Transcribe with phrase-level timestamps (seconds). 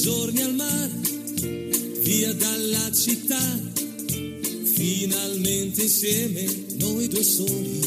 [0.00, 0.90] giorni al mare,
[2.02, 3.60] via dalla città,
[4.74, 6.44] finalmente insieme
[6.78, 7.80] noi due soli.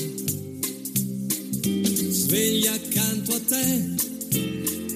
[2.09, 3.95] Sveglia accanto a te,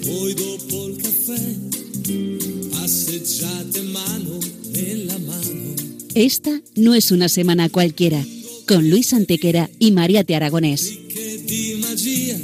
[0.01, 1.55] poi dopo il caffè,
[2.69, 4.39] passeggiate mano
[4.71, 5.73] nella mano.
[6.15, 8.23] Esta no es una semana cualquiera,
[8.67, 10.81] con Luis Antequera y Mariate Aragonés.
[11.07, 12.39] Che di magia,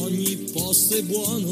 [0.00, 1.51] ogni posto è buono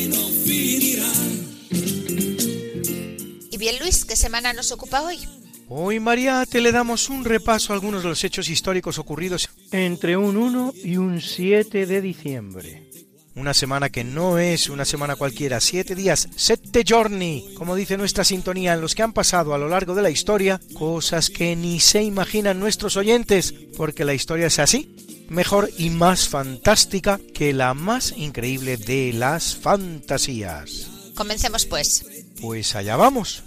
[3.91, 5.19] Luis, ¿qué semana nos ocupa hoy?
[5.67, 10.37] Hoy, Mariate, le damos un repaso a algunos de los hechos históricos ocurridos entre un
[10.37, 12.89] 1 y un 7 de diciembre.
[13.35, 18.23] Una semana que no es una semana cualquiera, siete días, sette giorni, como dice nuestra
[18.23, 21.81] sintonía, en los que han pasado a lo largo de la historia cosas que ni
[21.81, 27.73] se imaginan nuestros oyentes, porque la historia es así, mejor y más fantástica que la
[27.73, 30.87] más increíble de las fantasías.
[31.13, 32.20] Comencemos pues.
[32.41, 33.43] Pues allá vamos.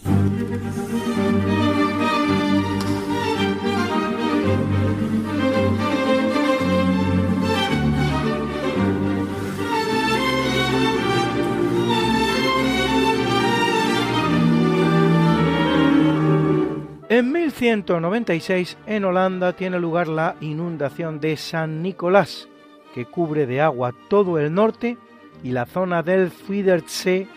[17.17, 22.49] En 1196 en Holanda tiene lugar la inundación de San Nicolás,
[22.93, 24.97] que cubre de agua todo el norte
[25.45, 27.29] y la zona del Zuiderzee,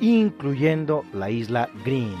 [0.00, 2.14] incluyendo la isla Green.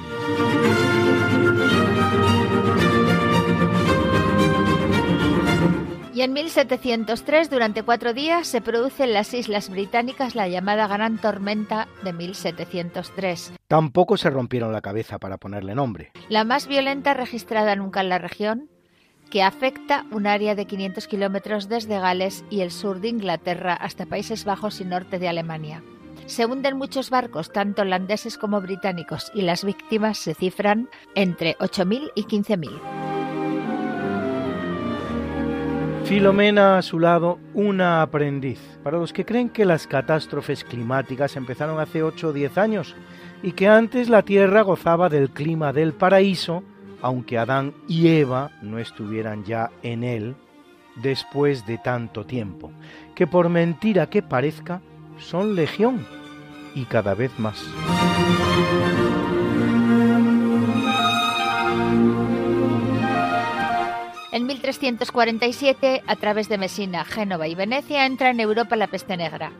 [6.12, 11.18] Y en 1703, durante cuatro días, se produce en las Islas Británicas la llamada Gran
[11.18, 16.12] Tormenta de 1703, Tampoco se rompieron la cabeza para ponerle nombre.
[16.28, 18.68] la más violenta registrada nunca en la región,
[19.28, 24.06] que afecta un área de 500 kilómetros desde Gales y el sur de Inglaterra hasta
[24.06, 25.82] Países Bajos y norte de Alemania.
[26.26, 32.12] Se hunden muchos barcos, tanto holandeses como británicos, y las víctimas se cifran entre 8.000
[32.14, 33.04] y 15.000.
[36.04, 38.60] Filomena a su lado, una aprendiz.
[38.82, 42.94] Para los que creen que las catástrofes climáticas empezaron hace 8 o 10 años
[43.42, 46.62] y que antes la Tierra gozaba del clima del paraíso,
[47.00, 50.36] aunque Adán y Eva no estuvieran ya en él
[50.96, 52.70] después de tanto tiempo,
[53.14, 54.82] que por mentira que parezca,
[55.18, 56.06] son legión
[56.74, 57.64] y cada vez más.
[64.32, 69.52] En 1347, a través de Mesina, Génova y Venecia, entra en Europa la peste negra,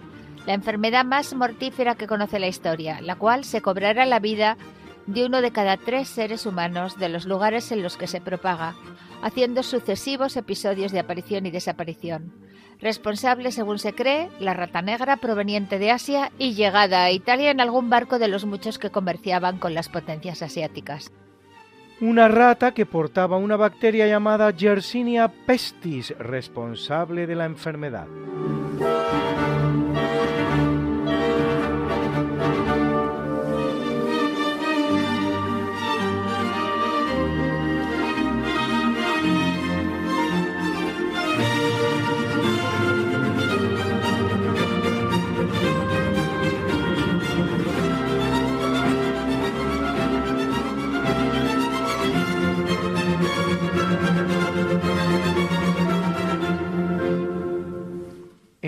[0.47, 4.57] la enfermedad más mortífera que conoce la historia, la cual se cobrará la vida
[5.07, 8.75] de uno de cada tres seres humanos de los lugares en los que se propaga,
[9.23, 12.33] haciendo sucesivos episodios de aparición y desaparición.
[12.81, 17.61] Responsable, según se cree, la rata negra proveniente de Asia y llegada a Italia en
[17.61, 21.11] algún barco de los muchos que comerciaban con las potencias asiáticas.
[22.01, 28.07] Una rata que portaba una bacteria llamada Yersinia pestis, responsable de la enfermedad.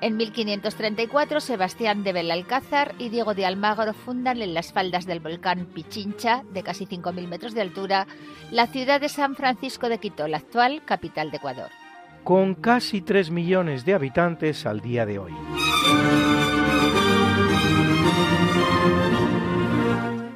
[0.00, 5.66] En 1534, Sebastián de Belalcázar y Diego de Almagro fundan en las faldas del volcán
[5.66, 8.06] Pichincha, de casi 5.000 metros de altura,
[8.52, 11.70] la ciudad de San Francisco de Quito, la actual capital de Ecuador.
[12.22, 15.32] con casi 3 millones de habitantes al día de hoy.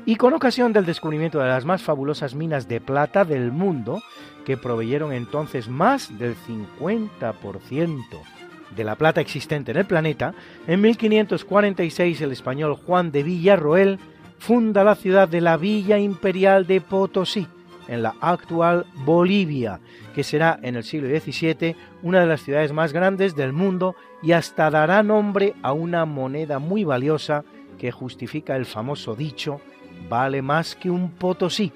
[0.07, 4.03] Y con ocasión del descubrimiento de las más fabulosas minas de plata del mundo,
[4.47, 8.42] que proveyeron entonces más del 50%
[8.77, 10.35] de la plata existente en el planeta,
[10.67, 13.99] en 1546 el español Juan de Villarroel
[14.39, 17.47] funda la ciudad de la Villa Imperial de Potosí,
[17.89, 19.81] en la actual Bolivia,
[20.15, 24.33] que será en el siglo XVII una de las ciudades más grandes del mundo y
[24.33, 27.45] hasta dará nombre a una moneda muy valiosa
[27.79, 29.61] que justifica el famoso dicho
[30.09, 31.73] vale más que un Potosí.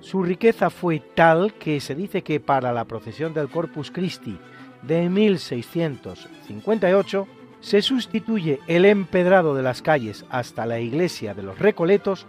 [0.00, 4.38] Su riqueza fue tal que se dice que para la procesión del Corpus Christi
[4.82, 7.26] de 1658
[7.60, 12.26] se sustituye el empedrado de las calles hasta la iglesia de los Recoletos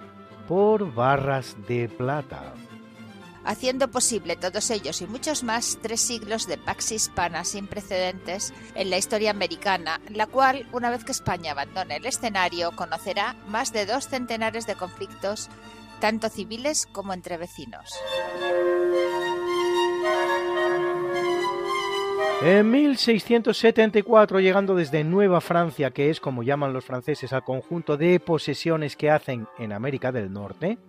[0.47, 2.53] por barras de plata.
[3.43, 8.91] Haciendo posible todos ellos y muchos más tres siglos de pax hispana sin precedentes en
[8.91, 13.87] la historia americana, la cual, una vez que España abandone el escenario, conocerá más de
[13.87, 15.49] dos centenares de conflictos,
[15.99, 17.89] tanto civiles como entre vecinos.
[22.43, 28.19] En 1674, llegando desde Nueva Francia, que es como llaman los franceses al conjunto de
[28.19, 30.79] posesiones que hacen en América del Norte,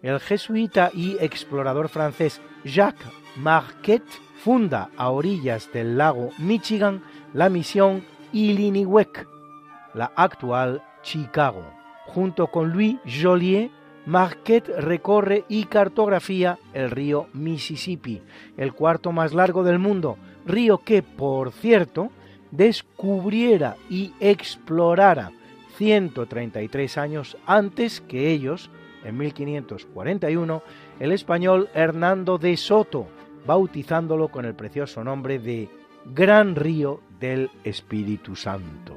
[0.00, 3.06] el jesuita y explorador francés Jacques
[3.36, 4.08] Marquette
[4.42, 7.02] funda a orillas del lago Michigan
[7.34, 8.02] la misión
[8.32, 9.28] Illiniwek,
[9.92, 11.66] la actual Chicago.
[12.06, 13.70] Junto con Louis Joliet,
[14.06, 18.22] Marquette recorre y cartografía el río Mississippi,
[18.56, 22.10] el cuarto más largo del mundo, río que, por cierto,
[22.50, 25.32] descubriera y explorara
[25.76, 28.70] 133 años antes que ellos,
[29.04, 30.62] en 1541,
[31.00, 33.08] el español Hernando de Soto,
[33.46, 35.68] bautizándolo con el precioso nombre de
[36.06, 38.96] Gran Río del Espíritu Santo.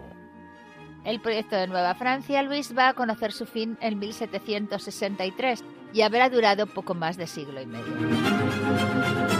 [1.03, 5.63] El proyecto de Nueva Francia, Luis, va a conocer su fin en 1763
[5.93, 9.36] y habrá durado poco más de siglo y medio.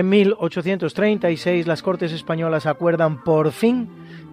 [0.00, 3.86] En 1836 las Cortes Españolas acuerdan por fin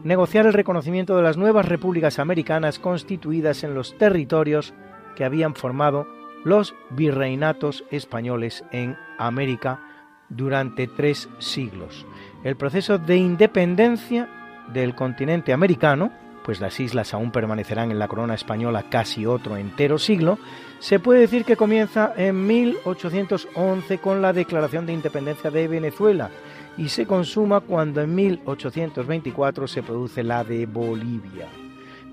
[0.05, 4.73] negociar el reconocimiento de las nuevas repúblicas americanas constituidas en los territorios
[5.17, 6.07] que habían formado
[6.45, 9.81] los virreinatos españoles en América
[10.29, 12.05] durante tres siglos.
[12.45, 14.29] El proceso de independencia
[14.71, 16.13] del continente americano,
[16.47, 20.39] pues las islas aún permanecerán en la corona española casi otro entero siglo,
[20.79, 26.29] se puede decir que comienza en 1811 con la Declaración de Independencia de Venezuela
[26.77, 31.49] y se consuma cuando en 1824 se produce la de Bolivia.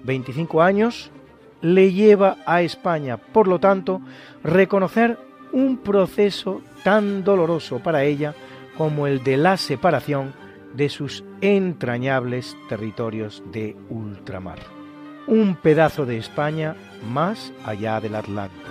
[0.03, 1.13] 25 años
[1.63, 4.01] le lleva a España, por lo tanto,
[4.43, 5.17] reconocer
[5.53, 8.35] un proceso tan doloroso para ella
[8.77, 10.35] como el de la separación
[10.75, 14.59] de sus entrañables territorios de ultramar
[15.27, 16.77] un pedazo de España
[17.11, 18.63] más allá del Atlántico.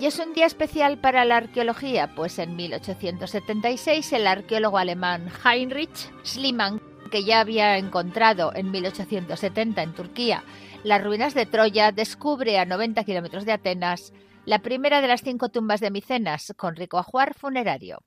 [0.00, 6.10] Y es un día especial para la arqueología, pues en 1876 el arqueólogo alemán Heinrich
[6.24, 10.42] Schliemann, que ya había encontrado en 1870 en Turquía
[10.82, 14.14] las ruinas de Troya, descubre a 90 kilómetros de Atenas
[14.46, 18.02] la primera de las cinco tumbas de Micenas, con rico ajuar funerario.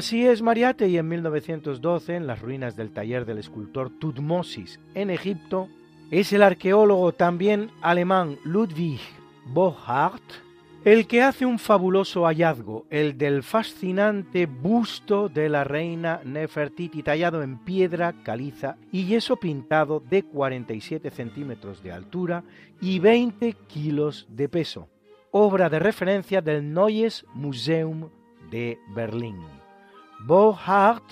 [0.00, 5.10] Así es, Mariate, y en 1912, en las ruinas del taller del escultor Tutmosis en
[5.10, 5.68] Egipto,
[6.10, 8.98] es el arqueólogo también alemán Ludwig
[9.44, 10.22] Bochart
[10.86, 17.42] el que hace un fabuloso hallazgo, el del fascinante busto de la reina Nefertiti tallado
[17.42, 22.42] en piedra caliza y yeso pintado de 47 centímetros de altura
[22.80, 24.88] y 20 kilos de peso,
[25.30, 28.08] obra de referencia del Neues Museum
[28.50, 29.59] de Berlín.
[30.26, 31.04] Bohart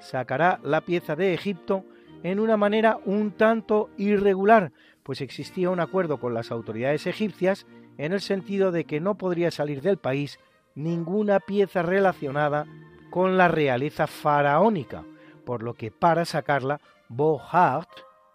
[0.00, 1.84] sacará la pieza de Egipto
[2.22, 4.72] en una manera un tanto irregular,
[5.02, 7.66] pues existía un acuerdo con las autoridades egipcias
[7.98, 10.38] en el sentido de que no podría salir del país
[10.74, 12.66] ninguna pieza relacionada
[13.10, 15.04] con la realeza faraónica,
[15.44, 17.88] por lo que para sacarla, Bohart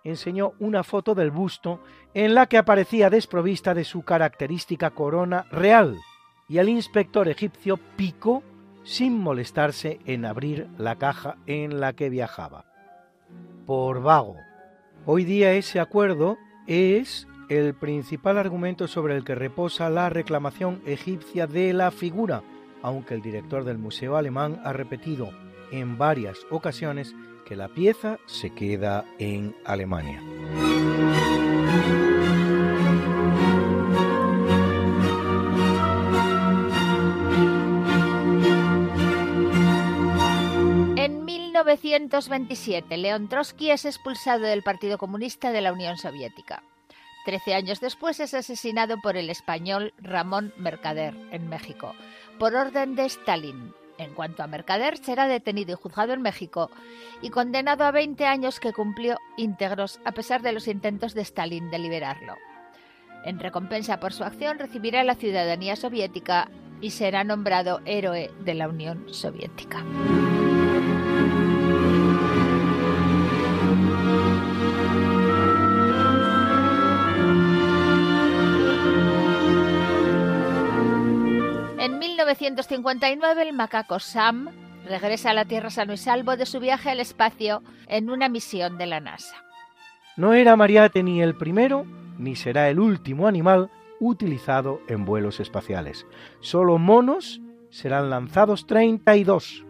[0.03, 1.79] enseñó una foto del busto
[2.13, 5.97] en la que aparecía desprovista de su característica corona real,
[6.49, 8.43] y el inspector egipcio picó
[8.83, 12.65] sin molestarse en abrir la caja en la que viajaba.
[13.65, 14.37] Por vago.
[15.05, 16.37] Hoy día ese acuerdo
[16.67, 22.43] es el principal argumento sobre el que reposa la reclamación egipcia de la figura,
[22.81, 25.31] aunque el director del Museo Alemán ha repetido
[25.71, 30.21] en varias ocasiones que la pieza se queda en Alemania.
[41.83, 46.63] 1927, León Trotsky es expulsado del Partido Comunista de la Unión Soviética.
[47.25, 51.93] Trece años después es asesinado por el español Ramón Mercader en México,
[52.39, 53.73] por orden de Stalin.
[53.97, 56.71] En cuanto a Mercader, será detenido y juzgado en México
[57.21, 61.69] y condenado a 20 años que cumplió íntegros a pesar de los intentos de Stalin
[61.69, 62.35] de liberarlo.
[63.25, 66.49] En recompensa por su acción recibirá la ciudadanía soviética
[66.79, 69.83] y será nombrado héroe de la Unión Soviética.
[81.83, 84.47] En 1959 el macaco Sam
[84.85, 88.77] regresa a la Tierra sano y salvo de su viaje al espacio en una misión
[88.77, 89.35] de la NASA.
[90.15, 91.85] No era Mariate ni el primero,
[92.17, 96.07] ni será el último animal utilizado en vuelos espaciales.
[96.39, 99.65] Solo monos serán lanzados 32.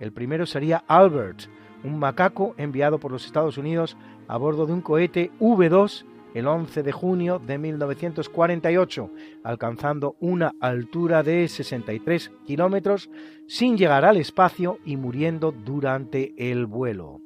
[0.00, 1.44] El primero sería Albert,
[1.82, 3.96] un macaco enviado por los Estados Unidos
[4.28, 9.10] a bordo de un cohete V2 el 11 de junio de 1948,
[9.44, 13.10] alcanzando una altura de 63 kilómetros
[13.46, 17.20] sin llegar al espacio y muriendo durante el vuelo.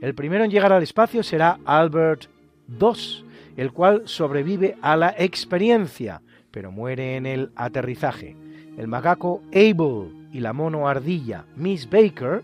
[0.00, 2.26] El primero en llegar al espacio será Albert
[2.68, 3.26] II,
[3.56, 8.36] el cual sobrevive a la experiencia, pero muere en el aterrizaje.
[8.76, 12.42] El macaco Abel y la mono ardilla Miss Baker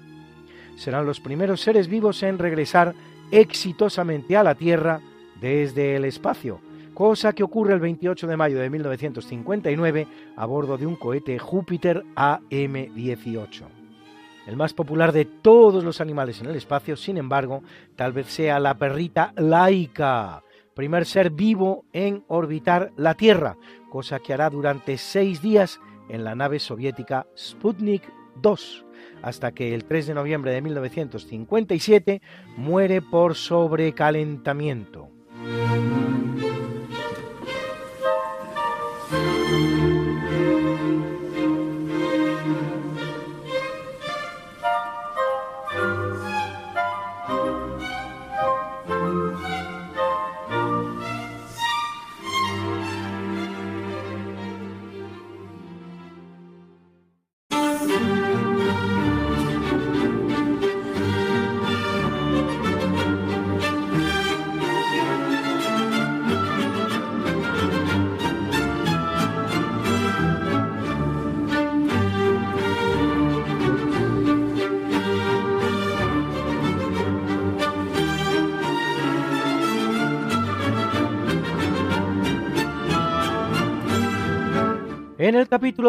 [0.76, 2.94] serán los primeros seres vivos en regresar
[3.30, 5.00] exitosamente a la Tierra
[5.40, 6.60] desde el espacio,
[6.94, 12.02] cosa que ocurre el 28 de mayo de 1959 a bordo de un cohete Júpiter
[12.14, 13.64] AM-18.
[14.46, 17.62] El más popular de todos los animales en el espacio, sin embargo,
[17.96, 23.56] tal vez sea la perrita Laika, primer ser vivo en orbitar la Tierra,
[23.90, 28.02] cosa que hará durante seis días en la nave soviética Sputnik
[28.40, 28.84] 2,
[29.22, 32.22] hasta que el 3 de noviembre de 1957
[32.56, 35.15] muere por sobrecalentamiento.
[35.44, 36.05] En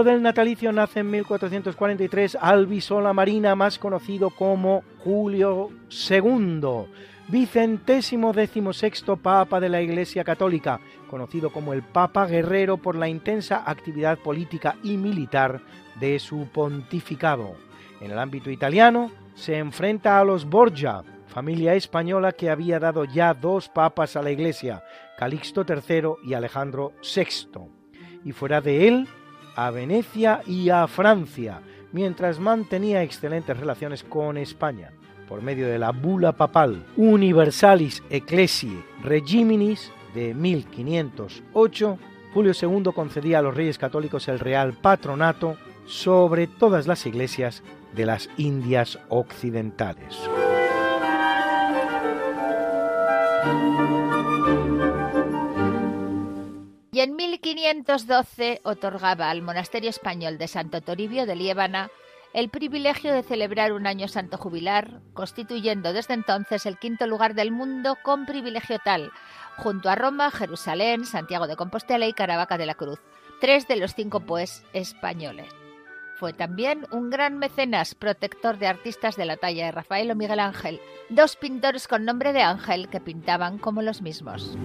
[0.03, 6.87] del natalicio nace en 1443 Albisola Marina, más conocido como Julio II,
[7.27, 13.63] vicentésimo decimosexto Papa de la Iglesia Católica, conocido como el Papa Guerrero por la intensa
[13.65, 15.61] actividad política y militar
[15.99, 17.55] de su pontificado.
[18.01, 23.33] En el ámbito italiano se enfrenta a los Borgia, familia española que había dado ya
[23.33, 24.83] dos papas a la Iglesia,
[25.17, 27.59] Calixto III y Alejandro VI.
[28.23, 29.07] Y fuera de él,
[29.57, 31.61] a Venecia y a Francia,
[31.91, 34.91] mientras mantenía excelentes relaciones con España,
[35.27, 41.97] por medio de la bula papal Universalis Ecclesiae Regiminis de 1508,
[42.33, 47.63] Julio II concedía a los reyes católicos el real patronato sobre todas las iglesias
[47.95, 50.15] de las Indias occidentales.
[56.97, 61.91] Y en 1512 otorgaba al monasterio español de Santo Toribio de Liébana
[62.33, 67.51] el privilegio de celebrar un año santo jubilar, constituyendo desde entonces el quinto lugar del
[67.51, 69.11] mundo con privilegio tal,
[69.57, 72.99] junto a Roma, Jerusalén, Santiago de Compostela y Caravaca de la Cruz,
[73.39, 75.53] tres de los cinco pues españoles.
[76.15, 80.39] Fue también un gran mecenas, protector de artistas de la talla de Rafael o Miguel
[80.39, 84.57] Ángel, dos pintores con nombre de Ángel que pintaban como los mismos.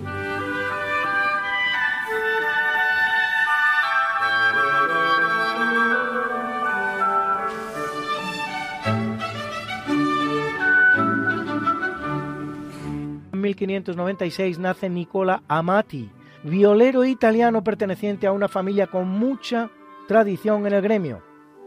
[13.55, 16.11] 1596 nace Nicola Amati,
[16.43, 19.71] violero italiano perteneciente a una familia con mucha
[20.09, 21.23] tradición en el gremio,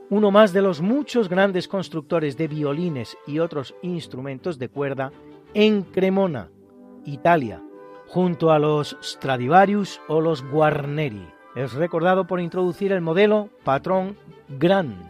[0.09, 5.11] uno más de los muchos grandes constructores de violines y otros instrumentos de cuerda
[5.53, 6.49] en Cremona,
[7.05, 7.63] Italia,
[8.07, 11.27] junto a los Stradivarius o los Guarneri.
[11.55, 14.17] Es recordado por introducir el modelo Patrón
[14.59, 15.09] Gran,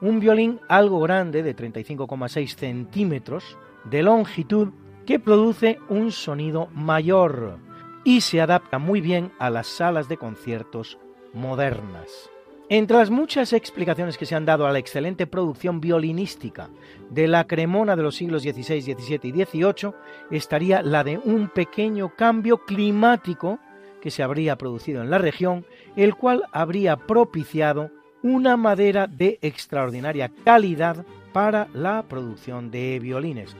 [0.00, 4.68] un violín algo grande de 35,6 centímetros de longitud
[5.06, 7.58] que produce un sonido mayor
[8.04, 10.98] y se adapta muy bien a las salas de conciertos
[11.32, 12.30] modernas.
[12.68, 16.68] Entre las muchas explicaciones que se han dado a la excelente producción violinística
[17.10, 19.92] de la Cremona de los siglos XVI, XVII y XVIII
[20.32, 23.60] estaría la de un pequeño cambio climático
[24.00, 27.90] que se habría producido en la región, el cual habría propiciado
[28.22, 33.54] una madera de extraordinaria calidad para la producción de violines,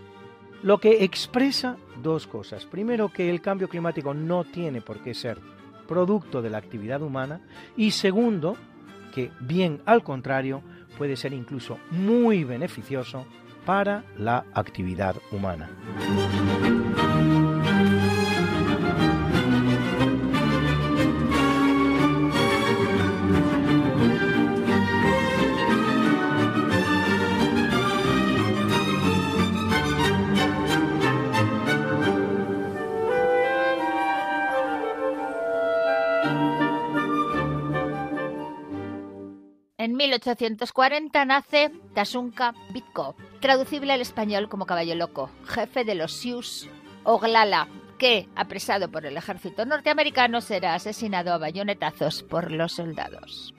[0.67, 2.65] lo que expresa dos cosas.
[2.65, 5.39] Primero, que el cambio climático no tiene por qué ser
[5.87, 7.41] producto de la actividad humana
[7.77, 8.57] y segundo,
[9.15, 10.63] que bien al contrario,
[10.99, 13.27] puede ser incluso muy beneficioso
[13.65, 15.71] para la actividad humana.
[40.17, 46.69] 1840 nace Tasunka Bitko, traducible al español como caballo loco, jefe de los Sioux
[47.05, 53.55] Oglala, que, apresado por el ejército norteamericano, será asesinado a bayonetazos por los soldados.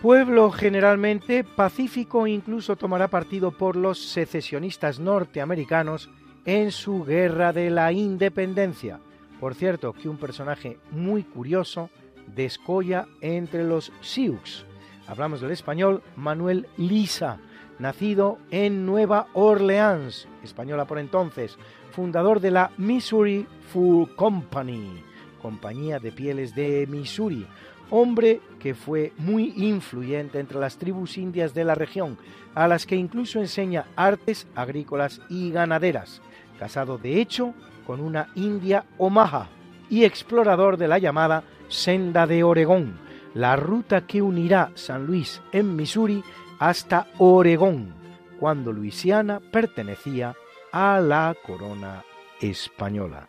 [0.00, 6.08] Pueblo generalmente pacífico incluso tomará partido por los secesionistas norteamericanos
[6.46, 9.00] en su guerra de la independencia.
[9.40, 11.90] Por cierto, que un personaje muy curioso
[12.26, 14.64] descolla entre los Sioux,
[15.08, 17.38] Hablamos del español Manuel Lisa,
[17.78, 21.56] nacido en Nueva Orleans, española por entonces,
[21.92, 25.02] fundador de la Missouri Fur Company,
[25.40, 27.46] compañía de pieles de Missouri,
[27.88, 32.18] hombre que fue muy influyente entre las tribus indias de la región,
[32.54, 36.20] a las que incluso enseña artes agrícolas y ganaderas,
[36.58, 37.54] casado de hecho
[37.86, 39.48] con una india Omaha
[39.88, 43.07] y explorador de la llamada Senda de Oregón,
[43.38, 46.24] la ruta que unirá San Luis en Missouri
[46.58, 47.94] hasta Oregón,
[48.40, 50.34] cuando Luisiana pertenecía
[50.72, 52.02] a la corona
[52.40, 53.28] española.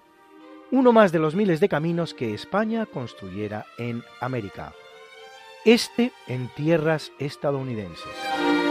[0.72, 4.74] Uno más de los miles de caminos que España construyera en América.
[5.64, 8.69] Este en tierras estadounidenses.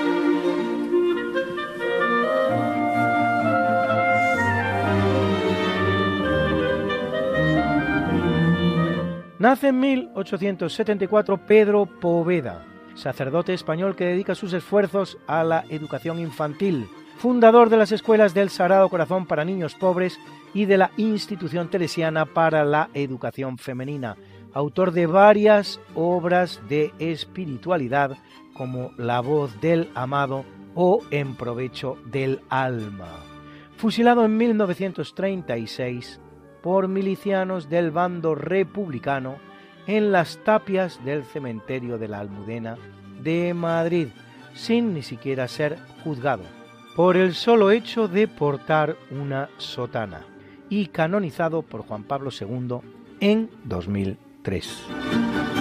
[9.39, 12.65] Nace en 1874 Pedro Poveda,
[12.97, 18.51] sacerdote español que dedica sus esfuerzos a la educación infantil, fundador de las escuelas del
[18.51, 20.19] Sagrado Corazón para niños pobres
[20.55, 24.17] y de la institución teresiana para la educación femenina,
[24.55, 28.17] autor de varias obras de espiritualidad
[28.55, 33.21] como La voz del amado o En provecho del alma.
[33.77, 36.21] Fusilado en 1936,
[36.63, 39.37] por milicianos del bando republicano
[39.87, 42.77] en las tapias del cementerio de la Almudena
[43.23, 44.09] de Madrid,
[44.55, 46.45] sin ni siquiera ser juzgado,
[46.95, 50.27] por el solo hecho de portar una sotana,
[50.69, 52.81] y canonizado por Juan Pablo II
[53.21, 55.58] en 2003.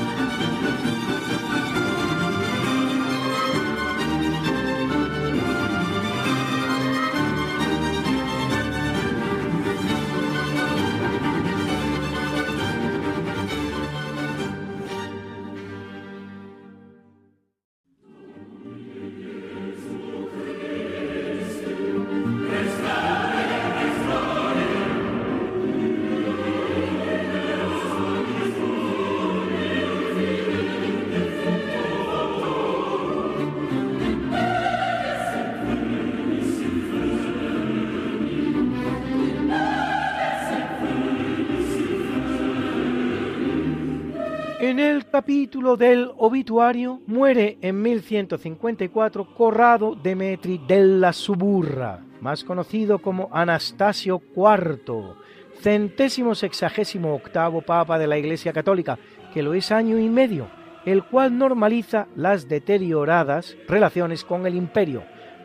[44.78, 53.28] En el capítulo del obituario muere en 1154 Corrado Demetri della Suburra, más conocido como
[53.32, 55.16] Anastasio IV,
[55.60, 59.00] centésimo sexagésimo octavo papa de la Iglesia Católica,
[59.34, 60.48] que lo es año y medio,
[60.86, 65.02] el cual normaliza las deterioradas relaciones con el imperio,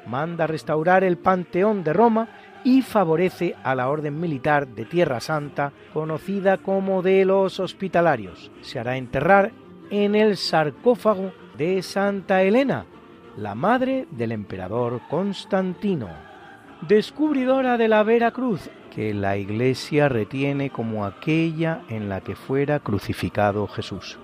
[0.06, 2.28] manda restaurar el Panteón de Roma
[2.64, 8.50] y favorece a la orden militar de Tierra Santa, conocida como de los Hospitalarios.
[8.60, 9.52] Se hará enterrar
[9.90, 12.86] en el sarcófago de Santa Elena,
[13.36, 16.08] la madre del emperador Constantino.
[16.88, 22.80] Descubridora de la Vera Cruz, que la Iglesia retiene como aquella en la que fuera
[22.80, 24.18] crucificado Jesús.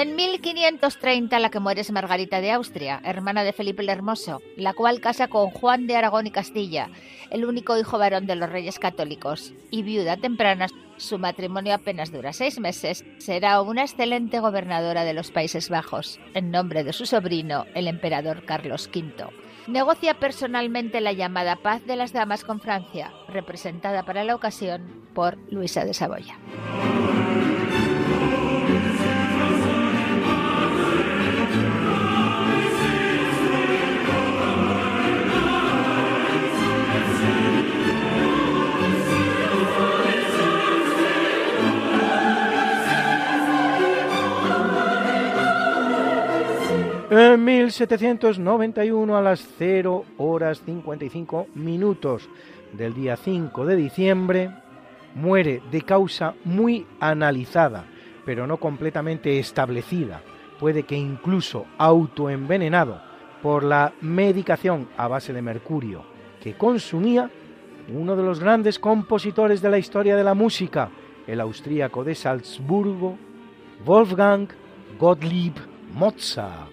[0.00, 4.72] En 1530 la que muere es Margarita de Austria, hermana de Felipe el Hermoso, la
[4.72, 6.88] cual casa con Juan de Aragón y Castilla,
[7.28, 12.32] el único hijo varón de los reyes católicos, y viuda temprana, su matrimonio apenas dura
[12.32, 17.66] seis meses, será una excelente gobernadora de los Países Bajos, en nombre de su sobrino,
[17.74, 19.26] el emperador Carlos V.
[19.66, 25.36] Negocia personalmente la llamada Paz de las Damas con Francia, representada para la ocasión por
[25.52, 26.38] Luisa de Saboya.
[47.12, 52.28] En 1791 a las 0 horas 55 minutos
[52.72, 54.50] del día 5 de diciembre.
[55.16, 57.84] Muere de causa muy analizada,
[58.24, 60.22] pero no completamente establecida,
[60.60, 63.02] puede que incluso autoenvenenado
[63.42, 66.04] por la medicación a base de mercurio
[66.40, 67.28] que consumía
[67.92, 70.90] uno de los grandes compositores de la historia de la música,
[71.26, 73.18] el austríaco de Salzburgo,
[73.84, 74.46] Wolfgang
[74.96, 75.54] Gottlieb
[75.92, 76.69] Mozart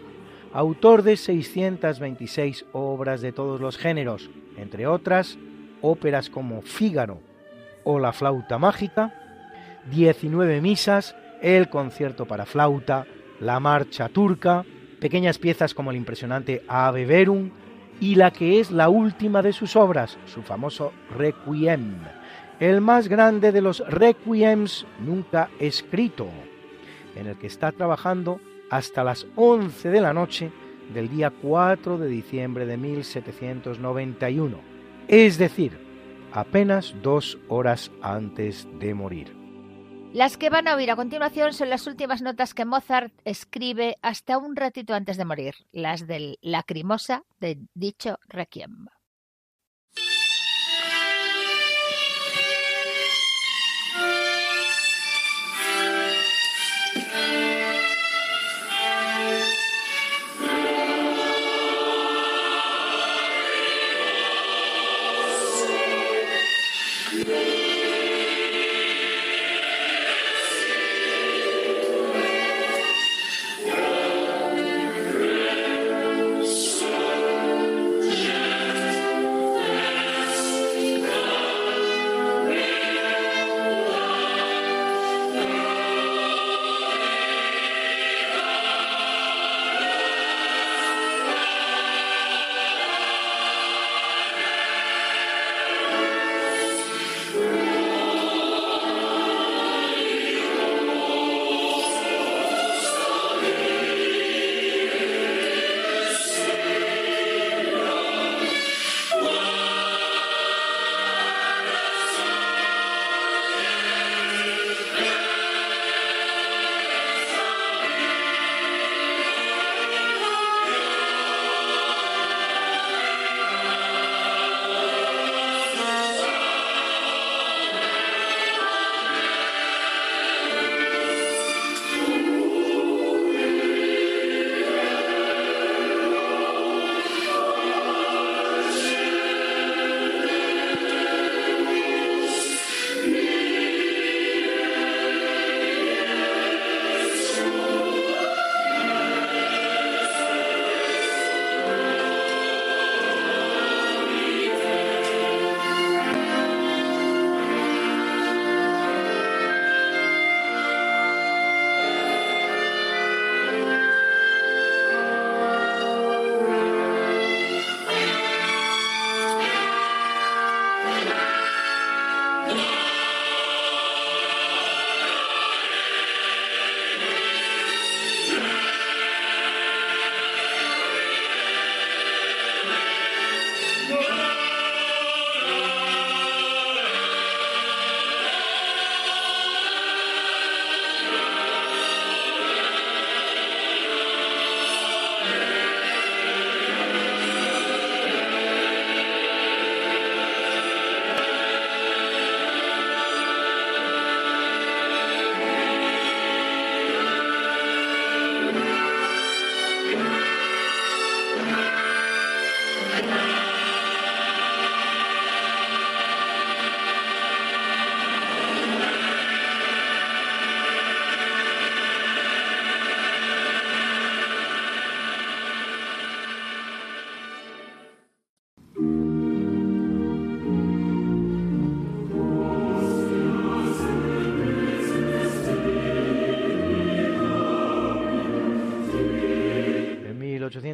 [0.58, 5.38] autor de 626 obras de todos los géneros, entre otras
[5.82, 7.20] óperas como Fígaro
[7.84, 9.14] o La flauta mágica,
[9.92, 13.06] 19 misas, el concierto para flauta,
[13.40, 14.66] la marcha turca,
[15.00, 17.52] pequeñas piezas como el impresionante Ave Verum
[18.00, 22.00] y la que es la última de sus obras, su famoso Requiem,
[22.60, 26.28] el más grande de los requiems nunca escrito,
[27.16, 30.52] en el que está trabajando hasta las 11 de la noche
[30.94, 34.60] del día 4 de diciembre de 1791,
[35.08, 35.78] es decir,
[36.32, 39.36] apenas dos horas antes de morir.
[40.14, 44.38] Las que van a oír a continuación son las últimas notas que Mozart escribe hasta
[44.38, 48.88] un ratito antes de morir, las del lacrimosa de dicho requiem.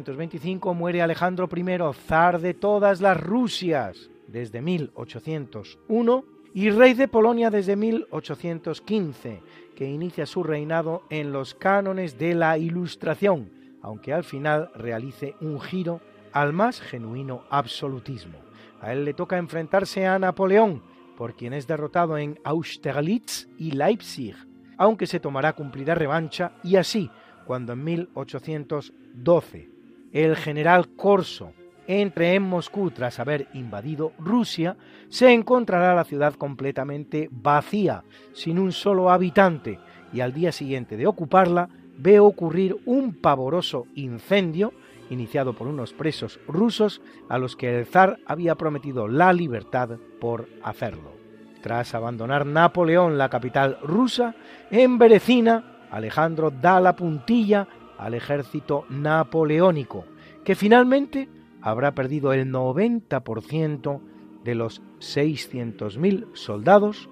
[0.04, 1.64] 1825 muere Alejandro I,
[2.06, 9.40] zar de todas las Rusias, desde 1801, y rey de Polonia desde 1815,
[9.74, 15.58] que inicia su reinado en los cánones de la Ilustración, aunque al final realice un
[15.58, 18.38] giro al más genuino absolutismo.
[18.82, 20.82] A él le toca enfrentarse a Napoleón,
[21.16, 24.36] por quien es derrotado en Austerlitz y Leipzig,
[24.76, 27.10] aunque se tomará cumplida revancha y así,
[27.46, 29.73] cuando en 1812
[30.14, 31.52] el general Corso
[31.86, 34.76] entre en Moscú tras haber invadido Rusia,
[35.08, 39.78] se encontrará la ciudad completamente vacía, sin un solo habitante,
[40.12, 44.72] y al día siguiente de ocuparla ve ocurrir un pavoroso incendio
[45.10, 50.48] iniciado por unos presos rusos a los que el zar había prometido la libertad por
[50.62, 51.12] hacerlo.
[51.60, 54.34] Tras abandonar Napoleón, la capital rusa,
[54.70, 60.04] en Berecina, Alejandro da la puntilla al ejército napoleónico,
[60.44, 61.28] que finalmente
[61.60, 64.00] habrá perdido el 90%
[64.44, 67.08] de los 600.000 soldados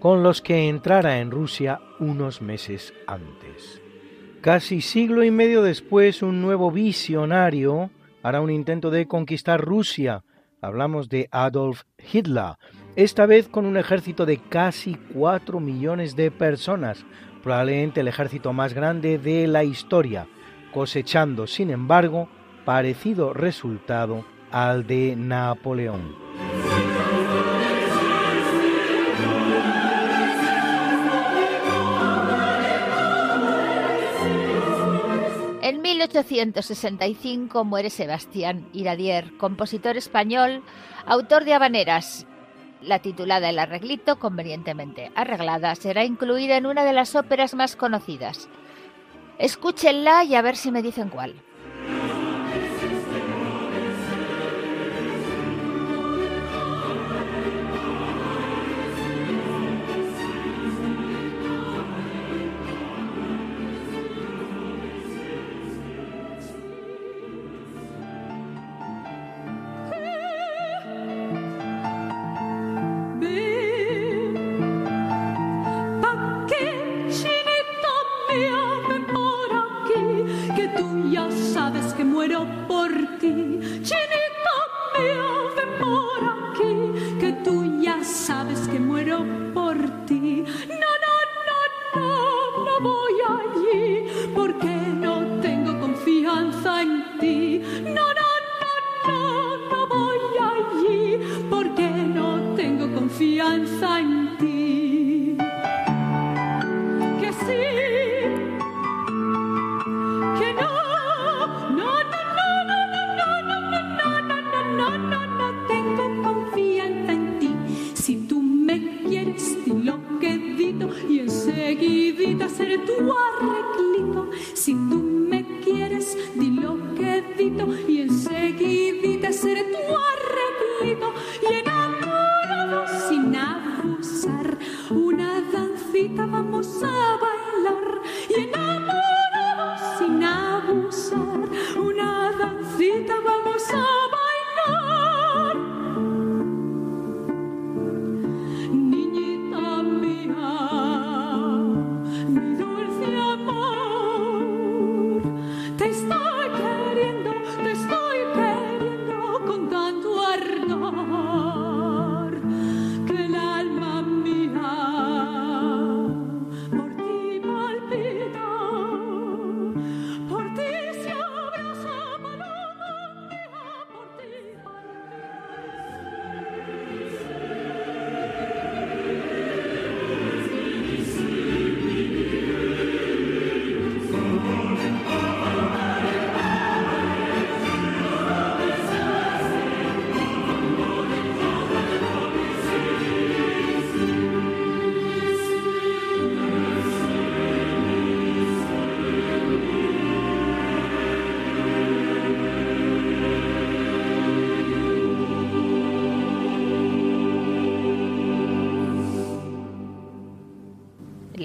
[0.00, 3.82] con los que entrara en Rusia unos meses antes.
[4.40, 7.90] Casi siglo y medio después, un nuevo visionario
[8.22, 10.24] hará un intento de conquistar Rusia.
[10.60, 11.82] Hablamos de Adolf
[12.12, 12.54] Hitler,
[12.96, 17.04] esta vez con un ejército de casi 4 millones de personas,
[17.48, 20.26] probablemente el ejército más grande de la historia,
[20.70, 22.28] cosechando, sin embargo,
[22.66, 26.14] parecido resultado al de Napoleón.
[35.62, 40.62] En 1865 muere Sebastián Iradier, compositor español,
[41.06, 42.26] autor de habaneras.
[42.80, 48.48] La titulada El arreglito, convenientemente arreglada, será incluida en una de las óperas más conocidas.
[49.38, 51.34] Escúchenla y a ver si me dicen cuál.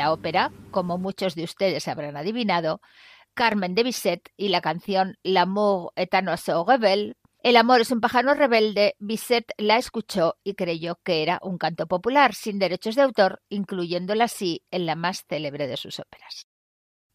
[0.03, 2.81] La ópera, como muchos de ustedes habrán adivinado,
[3.33, 7.13] Carmen de Bizet y la canción L'amour est un oiseau rebelle.
[7.41, 8.95] El amor es un pájaro rebelde.
[8.99, 14.25] Bizet la escuchó y creyó que era un canto popular sin derechos de autor, incluyéndola
[14.25, 16.47] así en la más célebre de sus óperas.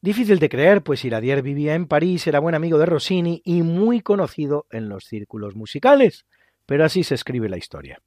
[0.00, 4.00] Difícil de creer, pues Iradier vivía en París, era buen amigo de Rossini y muy
[4.00, 6.24] conocido en los círculos musicales,
[6.64, 8.00] pero así se escribe la historia.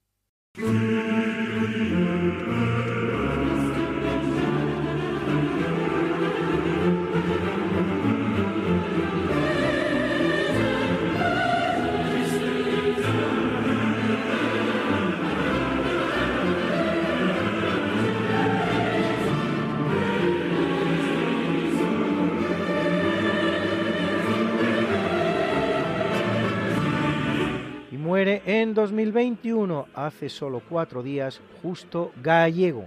[28.60, 32.84] En 2021, hace solo cuatro días, justo gallego.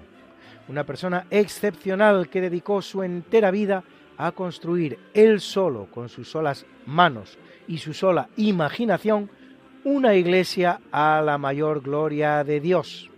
[0.67, 3.83] Una persona excepcional que dedicó su entera vida
[4.15, 9.31] a construir él solo, con sus solas manos y su sola imaginación,
[9.83, 13.09] una iglesia a la mayor gloria de Dios.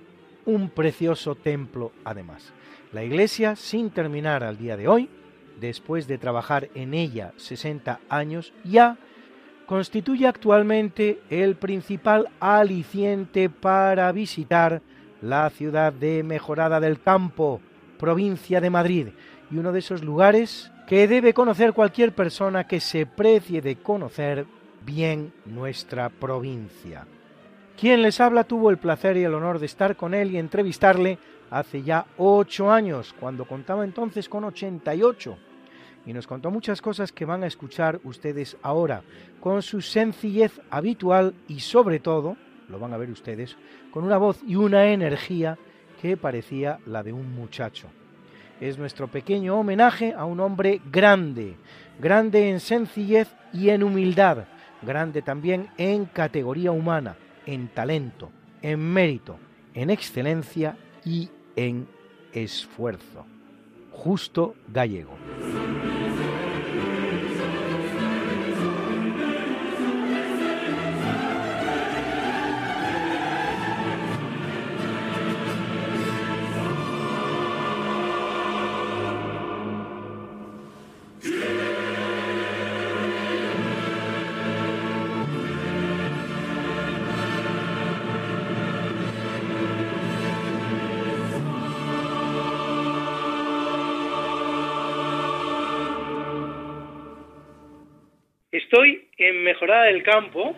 [0.46, 2.54] Un precioso templo además.
[2.94, 5.10] La iglesia, sin terminar al día de hoy,
[5.60, 8.98] después de trabajar en ella 60 años, ya
[9.68, 14.82] constituye actualmente el principal aliciente para visitar
[15.22, 17.60] la ciudad de Mejorada del Campo,
[18.00, 19.08] provincia de Madrid,
[19.52, 24.46] y uno de esos lugares que debe conocer cualquier persona que se precie de conocer
[24.86, 27.06] bien nuestra provincia.
[27.78, 31.20] Quien les habla tuvo el placer y el honor de estar con él y entrevistarle
[31.52, 35.38] hace ya ocho años, cuando contaba entonces con 88
[36.08, 39.04] y nos contó muchas cosas que van a escuchar ustedes ahora,
[39.42, 42.38] con su sencillez habitual y sobre todo,
[42.70, 43.58] lo van a ver ustedes,
[43.92, 45.58] con una voz y una energía
[46.02, 47.90] que parecía la de un muchacho.
[48.62, 51.58] Es nuestro pequeño homenaje a un hombre grande,
[52.00, 54.46] grande en sencillez y en humildad,
[54.82, 59.38] grande también en categoría humana, en talento, en mérito,
[59.74, 61.86] en excelencia y en
[62.32, 63.26] esfuerzo.
[63.92, 65.18] Justo Gallego.
[99.28, 100.56] En Mejorada del Campo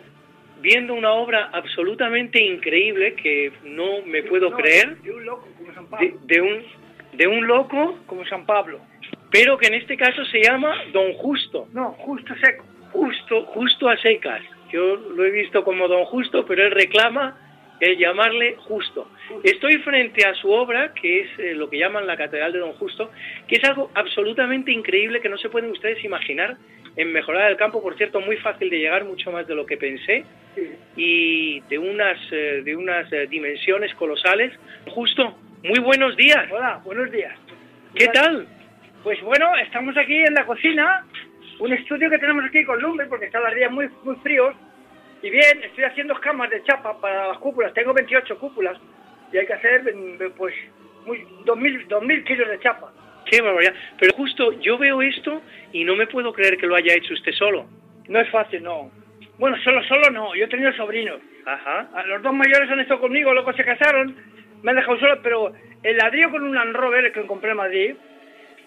[0.60, 4.96] viendo una obra absolutamente increíble que no me puedo creer.
[4.98, 6.18] De un loco como San Pablo.
[6.22, 6.62] De, un,
[7.12, 8.80] de un loco como San Pablo.
[9.30, 11.68] Pero que en este caso se llama Don Justo.
[11.72, 12.64] No, Justo Seco.
[12.92, 14.42] Justo, justo a secas.
[14.72, 17.38] Yo lo he visto como Don Justo, pero él reclama
[17.80, 19.08] el llamarle Justo.
[19.42, 22.72] Estoy frente a su obra, que es eh, lo que llaman la Catedral de Don
[22.72, 23.10] Justo,
[23.48, 26.56] que es algo absolutamente increíble que no se pueden ustedes imaginar
[27.00, 29.78] en mejorar el campo, por cierto, muy fácil de llegar, mucho más de lo que
[29.78, 30.22] pensé,
[30.96, 34.52] y de unas, eh, de unas eh, dimensiones colosales.
[34.90, 36.46] Justo, muy buenos días.
[36.50, 37.32] Hola, buenos días.
[37.94, 38.46] ¿Qué tal?
[39.02, 41.06] Pues bueno, estamos aquí en la cocina,
[41.58, 44.54] un estudio que tenemos aquí con lumbre, porque están los días muy, muy fríos,
[45.22, 48.76] y bien, estoy haciendo escamas de chapa para las cúpulas, tengo 28 cúpulas,
[49.32, 49.94] y hay que hacer,
[50.36, 50.54] pues,
[51.06, 52.92] muy, 2.000, 2.000 kilos de chapa.
[53.30, 53.74] Qué barbaridad.
[53.98, 55.40] Pero justo yo veo esto
[55.72, 57.64] y no me puedo creer que lo haya hecho usted solo.
[58.08, 58.90] No es fácil, no.
[59.38, 60.34] Bueno, solo, solo no.
[60.34, 61.20] Yo he tenido sobrinos.
[61.46, 61.88] Ajá.
[62.06, 64.16] Los dos mayores han estado conmigo, luego se casaron,
[64.62, 65.52] me han dejado solo, pero
[65.82, 67.94] el ladrillo con un Land Rover que compré en Madrid,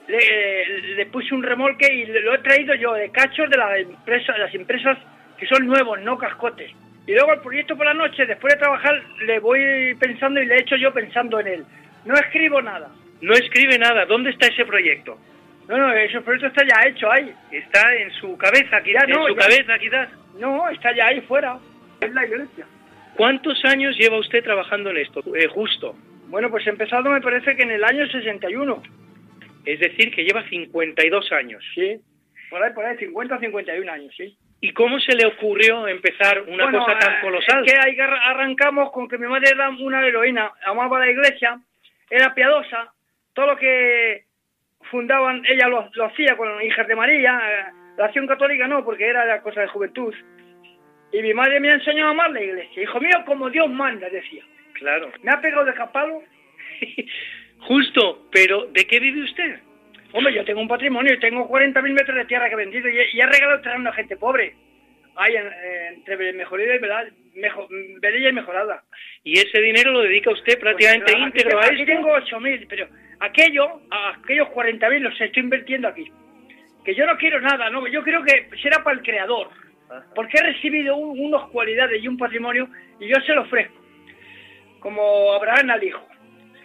[0.07, 4.53] le, puse un remolque y lo he traído yo de cachos de las empresas, las
[4.55, 4.97] empresas
[5.37, 6.71] que son nuevos, no cascotes.
[7.05, 10.55] Y luego el proyecto por la noche, después de trabajar, le voy pensando y le
[10.55, 11.65] he hecho yo pensando en él.
[12.05, 12.89] No escribo nada
[13.23, 14.05] no escribe nada.
[14.05, 15.17] ¿Dónde está ese proyecto?
[15.69, 17.33] No, no, ese proyecto está ya hecho ahí.
[17.51, 19.07] Está en su cabeza, quizás.
[19.07, 20.09] no, en su cabeza, quizás.
[20.39, 21.57] No, está ya ahí fuera.
[22.01, 22.65] Es la iglesia.
[23.15, 25.23] ¿Cuántos años lleva usted trabajando en esto?
[25.35, 25.95] Eh, justo.
[26.27, 28.83] Bueno, pues he empezado me parece que en el año 61.
[29.65, 31.63] Es decir, que lleva 52 años.
[31.73, 32.01] Sí,
[32.49, 34.35] por ahí, por ahí, 50 o 51 años, sí.
[34.59, 37.63] ¿Y cómo se le ocurrió empezar una cosa tan colosal?
[37.65, 41.59] Es que ahí arrancamos con que mi madre era una heroína, amaba la iglesia,
[42.09, 42.91] era piadosa,
[43.33, 44.25] todo lo que
[44.89, 49.25] fundaban, ella lo, hacía con hijas de María, eh, la acción católica no, porque era
[49.25, 50.13] la cosa de juventud.
[51.11, 52.83] Y mi madre me enseñó a amar la iglesia.
[52.83, 54.43] Hijo mío, como Dios manda, decía.
[54.73, 55.11] Claro.
[55.21, 56.23] Me ha pegado de capado.
[57.59, 59.59] Justo, pero ¿de qué vive usted?
[60.11, 63.25] Hombre, yo tengo un patrimonio, tengo 40.000 metros de tierra que he vendido y, he
[63.25, 64.55] regalado terreno a gente pobre.
[65.15, 65.35] Hay
[65.95, 68.83] entre mejorada y verdad, mejor, y mejorada.
[69.23, 71.73] Y ese dinero lo dedica usted prácticamente pues, íntegro a esto.
[71.75, 72.87] Aquí tengo 8.000, pero
[73.19, 76.11] aquello, aquellos 40.000 los estoy invirtiendo aquí.
[76.85, 79.49] que yo no quiero nada, no, yo creo que será para el creador,
[80.15, 82.67] porque he recibido un- unas cualidades y un patrimonio
[82.99, 83.73] y yo se lo ofrezco,
[84.79, 86.05] como Abraham al hijo.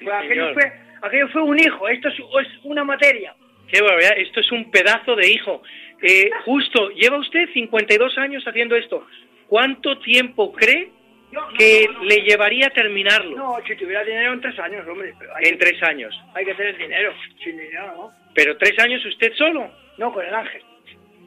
[0.03, 3.35] Pues aquello, fue, aquello fue un hijo, esto es, es una materia.
[3.71, 5.63] Qué barbaridad, esto es un pedazo de hijo.
[6.03, 9.07] Eh, justo, lleva usted 52 años haciendo esto.
[9.49, 10.91] ¿Cuánto tiempo cree
[11.33, 13.37] no, que no, le llevaría a terminarlo?
[13.37, 16.15] No, si tuviera dinero en tres años, hombre, En tres años.
[16.35, 18.11] hay que tener dinero, sin dinero, ¿no?
[18.35, 20.63] Pero tres años usted solo, No, con el ángel.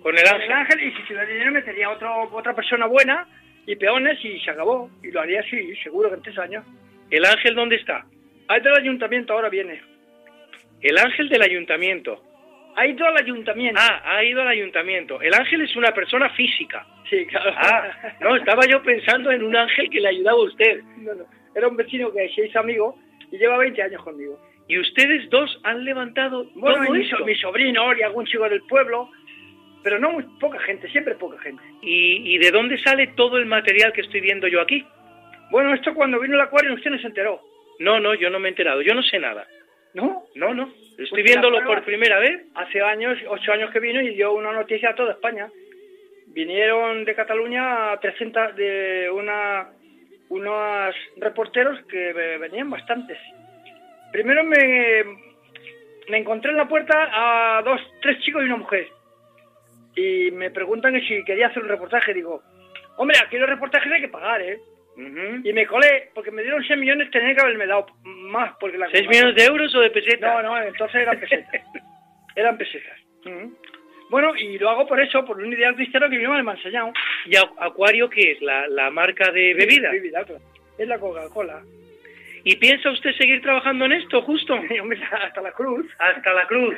[0.02, 0.52] con el Con ángel.
[0.52, 3.28] el ángel, y si tuviera dinero metería otro, otra persona buena
[3.66, 4.90] y peones y se acabó.
[5.04, 6.66] Y lo haría así, seguro que en tres años.
[7.10, 8.06] ¿El ángel dónde está?
[8.48, 9.82] Ahí del ayuntamiento ahora viene.
[10.82, 12.24] El ángel del ayuntamiento.
[12.76, 13.80] Ha ido al ayuntamiento.
[13.82, 15.22] Ah, ha ido al ayuntamiento.
[15.22, 16.86] El ángel es una persona física.
[17.10, 17.52] Sí, claro.
[17.58, 17.92] Ah,
[18.22, 20.82] no, estaba yo pensando en un ángel que le ayudaba a usted.
[20.98, 21.26] No, no.
[21.54, 22.98] Era un vecino que hizo amigo
[23.32, 24.40] y lleva 20 años conmigo.
[24.68, 27.26] Y ustedes dos han levantado Bueno, todo esto.
[27.26, 29.10] mi sobrino y algún chico del pueblo,
[29.84, 31.62] pero no muy poca gente, siempre poca gente.
[31.82, 34.86] ¿Y, ¿Y de dónde sale todo el material que estoy viendo yo aquí?
[35.50, 37.42] Bueno, esto cuando vino el acuario usted no se enteró,
[37.80, 38.82] No, no, yo no me he enterado.
[38.82, 39.46] Yo no sé nada.
[39.94, 40.26] ¿No?
[40.36, 40.72] No, no.
[40.98, 42.44] Estoy Pues viéndolo por primera vez.
[42.56, 45.50] Hace años, ocho años que vino y dio una noticia a toda España.
[46.28, 49.70] Vinieron de Cataluña 300 de una
[50.30, 53.18] unos reporteros que ve- venían bastantes.
[54.14, 55.04] Primero me,
[56.08, 57.10] me encontré en la puerta
[57.58, 58.88] a dos, tres chicos y una mujer.
[59.96, 62.14] Y me preguntan que si quería hacer un reportaje.
[62.14, 62.42] Digo,
[62.96, 64.58] hombre, aquí los reportajes hay que pagar, ¿eh?
[64.98, 68.54] Y me colé, porque me dieron 6 millones, tenía que haberme dado más.
[68.60, 70.32] porque la ¿Seis millones de euros o de pesetas?
[70.34, 71.62] no, no, entonces eran pesetas.
[72.36, 73.00] eran pesetas.
[74.10, 76.56] Bueno, y lo hago por eso, por un ideal cristiano que mi mamá me ha
[76.56, 76.92] enseñado.
[77.26, 78.42] ¿Y Acu- Acuario qué es?
[78.42, 79.90] ¿La, la marca de bebida?
[79.92, 80.42] Bebida, claro.
[80.78, 81.62] Es la Coca-Cola.
[82.44, 84.54] ¿Y piensa usted seguir trabajando en esto, justo?
[85.12, 85.86] Hasta la cruz.
[86.00, 86.76] Hasta la cruz.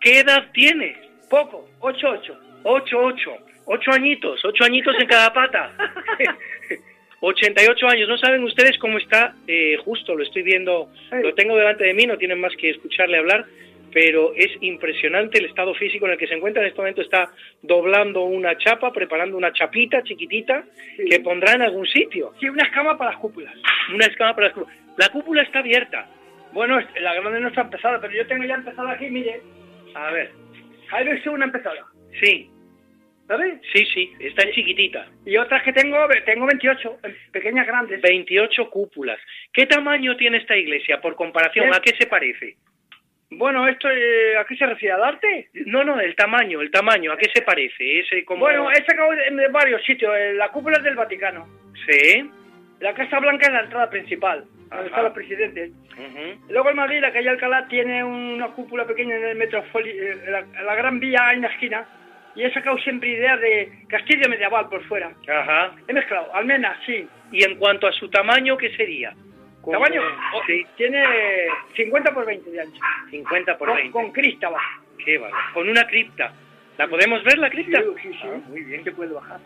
[0.00, 0.96] ¿Qué edad tiene?
[1.28, 2.38] Poco, 8-8.
[2.62, 3.36] Ocho, ocho.
[3.66, 4.44] Ocho añitos.
[4.44, 5.72] Ocho añitos en cada pata.
[7.24, 8.08] 88 años.
[8.08, 12.06] No saben ustedes cómo está, eh, justo lo estoy viendo, lo tengo delante de mí,
[12.06, 13.44] no tienen más que escucharle hablar,
[13.92, 16.62] pero es impresionante el estado físico en el que se encuentra.
[16.62, 17.30] En este momento está
[17.62, 20.64] doblando una chapa, preparando una chapita chiquitita
[20.96, 21.04] Sí.
[21.08, 22.32] que pondrá en algún sitio.
[22.40, 23.54] Sí, una escama para las cúpulas.
[23.94, 24.66] Una escama para las cú-
[24.96, 26.06] La cúpula está abierta.
[26.52, 29.40] Bueno, la grande no está empezada, pero yo tengo ya empezada aquí, mire.
[29.94, 30.30] A ver.
[30.92, 31.84] Ahí ves una empezada.
[32.20, 32.48] Sí,
[33.26, 33.54] ¿Sabes?
[33.72, 35.06] sí, sí, está en chiquitita.
[35.24, 35.96] Y otras que tengo,
[36.26, 36.98] tengo 28,
[37.32, 38.02] pequeñas grandes.
[38.02, 39.18] 28 cúpulas.
[39.52, 41.72] ¿Qué tamaño tiene esta iglesia por comparación?
[41.72, 42.56] ¿A qué se parece?
[43.30, 44.94] Bueno, esto, eh, ¿a qué se refiere?
[44.94, 45.48] ¿Al arte?
[45.66, 48.00] No, no, el tamaño, el tamaño, ¿a qué se parece?
[48.00, 48.40] Ese como...
[48.42, 50.14] Bueno, he sacado de, varios sitios.
[50.16, 51.48] eh, La cúpula es del Vaticano.
[51.86, 52.30] Sí.
[52.80, 54.76] La Casa Blanca es la entrada principal, Ajá.
[54.76, 55.70] donde están los presidentes.
[56.50, 60.40] Luego en Madrid, la calle Alcalá tiene una cúpula pequeña en el eh, en la,
[60.40, 61.86] en la Gran Vía hay una esquina.
[62.36, 65.12] Y he sacado siempre ideas de castillo medieval por fuera.
[65.28, 65.72] Ajá.
[65.86, 67.06] He mezclado, almenas, sí.
[67.30, 69.14] Y en cuanto a su tamaño, ¿qué sería?
[69.70, 70.02] Tamaño,
[70.34, 71.04] oh, Sí, tiene
[71.74, 72.80] 50 por 20 de ancho.
[73.10, 73.92] 50 por con, 20.
[73.92, 74.82] con crista abajo.
[75.02, 75.34] Qué vale.
[75.54, 76.32] Con una cripta.
[76.76, 77.80] ¿La podemos ver, la cripta?
[77.80, 78.18] Sí, sí, sí.
[78.24, 78.84] Ah, muy bien.
[78.84, 79.40] Se puede bajar.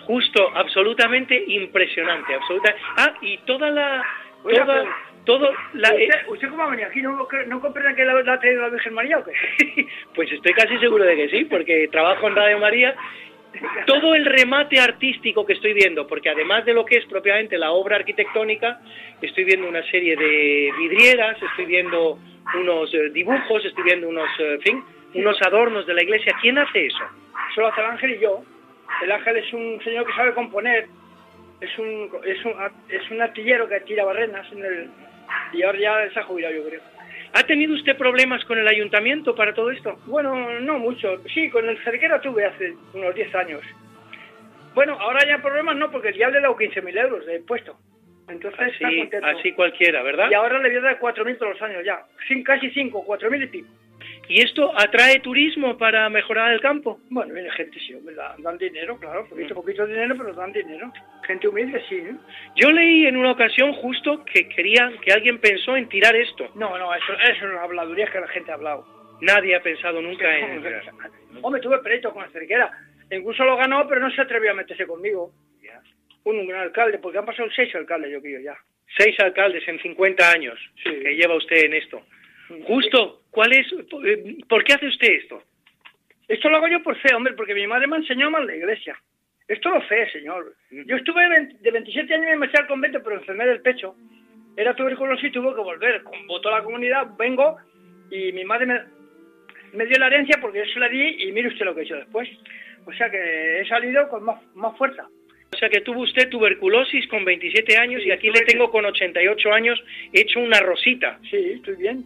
[0.00, 2.34] Justo, absolutamente impresionante.
[2.34, 2.74] Absoluta...
[2.96, 4.04] Ah, y toda la...
[4.42, 4.84] Toda,
[5.24, 5.88] todo la...
[5.90, 7.02] eh, ¿Usted, ¿Usted cómo ha venido aquí?
[7.02, 9.86] ¿No, no comprende que la, la ha traído la Virgen María o qué?
[10.14, 12.94] Pues estoy casi seguro de que sí, porque trabajo en Radio María.
[13.86, 17.70] Todo el remate artístico que estoy viendo, porque además de lo que es propiamente la
[17.70, 18.80] obra arquitectónica,
[19.22, 22.18] estoy viendo una serie de vidrieras, estoy viendo
[22.58, 26.34] unos eh, dibujos, estoy viendo unos, eh, en fin, unos adornos de la iglesia.
[26.40, 27.04] ¿Quién hace eso?
[27.54, 28.42] Solo hace el ángel y yo.
[29.02, 30.88] El ángel es un señor que sabe componer.
[31.60, 32.54] Es un, es un,
[32.88, 34.90] es un artillero que tira barrenas en el...
[35.52, 36.80] Y ahora ya se ha jubilado, yo creo.
[37.32, 39.98] ¿Ha tenido usted problemas con el ayuntamiento para todo esto?
[40.06, 41.22] Bueno, no mucho.
[41.32, 43.62] Sí, con el cerquero tuve hace unos 10 años.
[44.74, 47.76] Bueno, ahora ya problemas no, porque ya le he dado 15.000 euros de impuesto.
[48.28, 49.26] Entonces está Así, contento.
[49.26, 50.30] así cualquiera, ¿verdad?
[50.30, 52.02] Y ahora le voy a dar 4.000 todos los años ya.
[52.26, 53.68] Sin, casi 5, 4.000 y pico.
[54.28, 56.98] ¿Y esto atrae turismo para mejorar el campo?
[57.10, 60.92] Bueno, viene gente, sí, da- dan dinero, claro, poquito, poquito dinero, pero dan dinero.
[61.26, 61.96] Gente humilde, sí.
[61.96, 62.14] ¿eh?
[62.56, 66.50] Yo leí en una ocasión justo que querían que alguien pensó en tirar esto.
[66.54, 68.86] No, no, eso, eso es habladurías que la gente ha hablado.
[69.20, 70.62] Nadie ha pensado nunca en...
[71.42, 72.70] Hombre, tuve pleito con la cerquera.
[73.10, 75.32] Incluso lo ganó, pero no se atrevió a meterse conmigo.
[76.24, 78.56] Un, un gran alcalde, porque han pasado seis alcaldes, yo creo, ya.
[78.96, 80.88] Seis alcaldes en 50 años Sí.
[81.02, 82.02] que lleva usted en esto.
[82.66, 83.66] Justo, ¿cuál es?
[83.72, 85.42] eh, ¿Por qué hace usted esto?
[86.28, 88.96] Esto lo hago yo por fe, hombre, porque mi madre me enseñó mal la iglesia.
[89.46, 90.54] Es todo fe, señor.
[90.70, 93.60] Yo estuve de 20 de 27 años y me eché al convento, pero enfermé del
[93.60, 93.94] pecho.
[94.56, 96.02] Era tuberculosis y tuve que volver.
[96.26, 97.58] Votó la comunidad, vengo
[98.10, 98.80] y mi madre me...
[99.74, 101.84] me dio la herencia porque yo se la di y mire usted lo que he
[101.84, 102.28] hecho después.
[102.86, 105.06] O sea que he salido con más, más fuerza.
[105.54, 108.84] O sea que tuvo usted tuberculosis con 27 años Sí, y aquí le tengo con
[108.84, 109.82] 88 años
[110.12, 111.18] hecho una rosita.
[111.30, 112.04] Sí, estoy bien.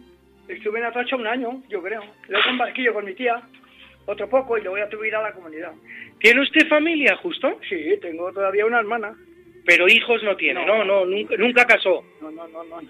[0.49, 2.01] Estuve en Atocha un año, yo creo.
[2.27, 3.41] Luego en Barquillo con mi tía,
[4.05, 5.71] otro poco, y luego ya tuve que ir a la comunidad.
[6.19, 7.59] ¿Tiene usted familia, justo?
[7.69, 9.15] Sí, tengo todavía una hermana.
[9.65, 10.85] Pero hijos no tiene, no, No.
[10.85, 12.03] no, nunca, nunca casó.
[12.21, 12.81] No, no, no, no.
[12.81, 12.89] no.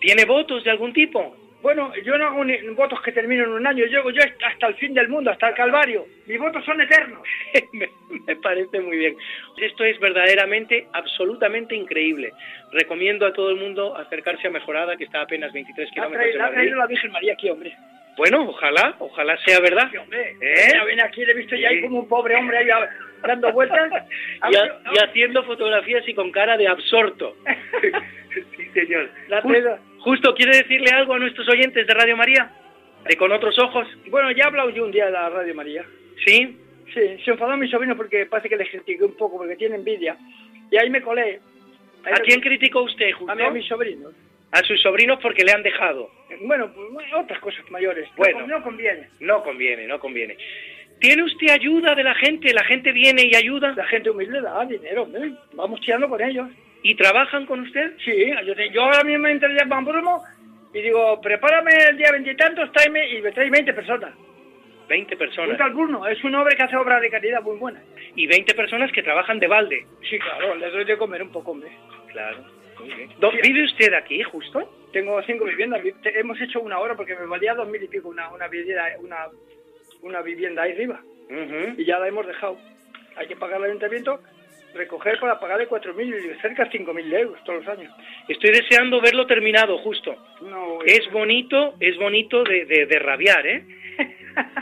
[0.00, 1.34] ¿Tiene votos de algún tipo?
[1.62, 4.74] Bueno, yo no hago ni votos que terminen en un año, llego yo hasta el
[4.74, 6.04] fin del mundo, hasta el Calvario.
[6.26, 7.22] Mis votos son eternos.
[7.72, 7.88] me,
[8.26, 9.16] me parece muy bien.
[9.58, 12.32] Esto es verdaderamente, absolutamente increíble.
[12.72, 16.06] Recomiendo a todo el mundo acercarse a Mejorada, que está a apenas 23 La ha
[16.06, 16.56] kilómetros de la ha Madrid.
[16.58, 17.72] traído la Virgen María aquí, hombre.
[18.16, 19.88] Bueno, ojalá, ojalá sea verdad.
[19.90, 20.36] Sí, hombre.
[20.40, 20.68] ¿Eh?
[20.74, 22.68] Ya viene aquí, le he visto ya ahí como un pobre hombre ahí
[23.22, 23.90] dando vueltas.
[24.50, 27.36] y, ha- y haciendo fotografías y con cara de absorto.
[28.56, 29.08] sí, señor.
[29.28, 29.42] La.
[30.02, 32.50] Justo, ¿quiere decirle algo a nuestros oyentes de Radio María?
[33.08, 33.86] ¿De con otros ojos?
[34.10, 35.84] Bueno, ya he hablado yo un día de la Radio María.
[36.24, 36.58] ¿Sí?
[36.92, 40.16] Sí, se enfadó mi sobrino porque parece que le critiqué un poco porque tiene envidia.
[40.70, 41.40] Y ahí me colé.
[42.04, 43.30] Ahí ¿A quién criticó usted, justo?
[43.30, 44.12] A mí, a mis sobrinos.
[44.50, 46.10] A sus sobrinos porque le han dejado.
[46.42, 48.08] Bueno, pues otras cosas mayores.
[48.16, 48.40] Bueno.
[48.40, 49.08] No, no conviene.
[49.20, 50.36] No conviene, no conviene.
[50.98, 52.52] ¿Tiene usted ayuda de la gente?
[52.52, 53.72] ¿La gente viene y ayuda?
[53.76, 55.32] La gente humilde da dinero, hombre.
[55.52, 56.48] Vamos tirando con ellos.
[56.82, 57.92] ¿Y trabajan con usted?
[58.04, 60.16] Sí, yo, yo ahora mismo entré en Pamplona
[60.74, 64.14] y digo, prepárame el día veintitantos, tráeme y me trae 20 personas.
[64.88, 65.58] 20 Un personas.
[65.58, 67.82] tal Bruno, es un hombre que hace obras de caridad muy buenas.
[68.16, 69.86] Y 20 personas que trabajan de balde.
[70.10, 71.70] Sí, claro, le doy de comer un poco, hombre.
[72.10, 72.44] Claro.
[72.84, 73.08] Bien.
[73.20, 74.88] ¿Dó- ¿Vive usted aquí, justo?
[74.92, 75.80] Tengo cinco viviendas.
[76.04, 79.26] Hemos hecho una hora porque me valía dos mil y pico una, una, vivienda, una,
[80.02, 81.00] una vivienda ahí arriba.
[81.30, 81.80] Ujú.
[81.80, 82.58] Y ya la hemos dejado.
[83.16, 84.20] Hay que pagar al ayuntamiento,
[84.74, 87.92] recoger para pagarle cuatro mil, cerca de cinco mil euros todos los años.
[88.28, 90.16] Estoy deseando verlo terminado, justo.
[90.42, 93.64] No, Es bonito, es bonito de, de, de rabiar, ¿eh?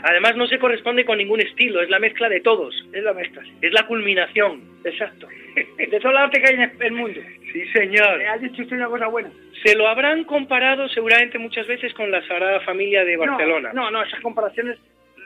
[0.03, 2.75] Además no se corresponde con ningún estilo, es la mezcla de todos.
[2.91, 3.53] es la mezcla, sí.
[3.61, 4.61] Es la culminación.
[4.83, 5.27] Exacto.
[5.77, 7.19] De todo el arte que hay en el mundo.
[7.51, 8.21] Sí, señor.
[8.21, 9.29] Eh, Ha dicho usted una cosa buena.
[9.63, 13.71] Se lo habrán comparado seguramente muchas veces con la Sagrada Familia de Barcelona.
[13.73, 14.77] No, no, no, esas comparaciones,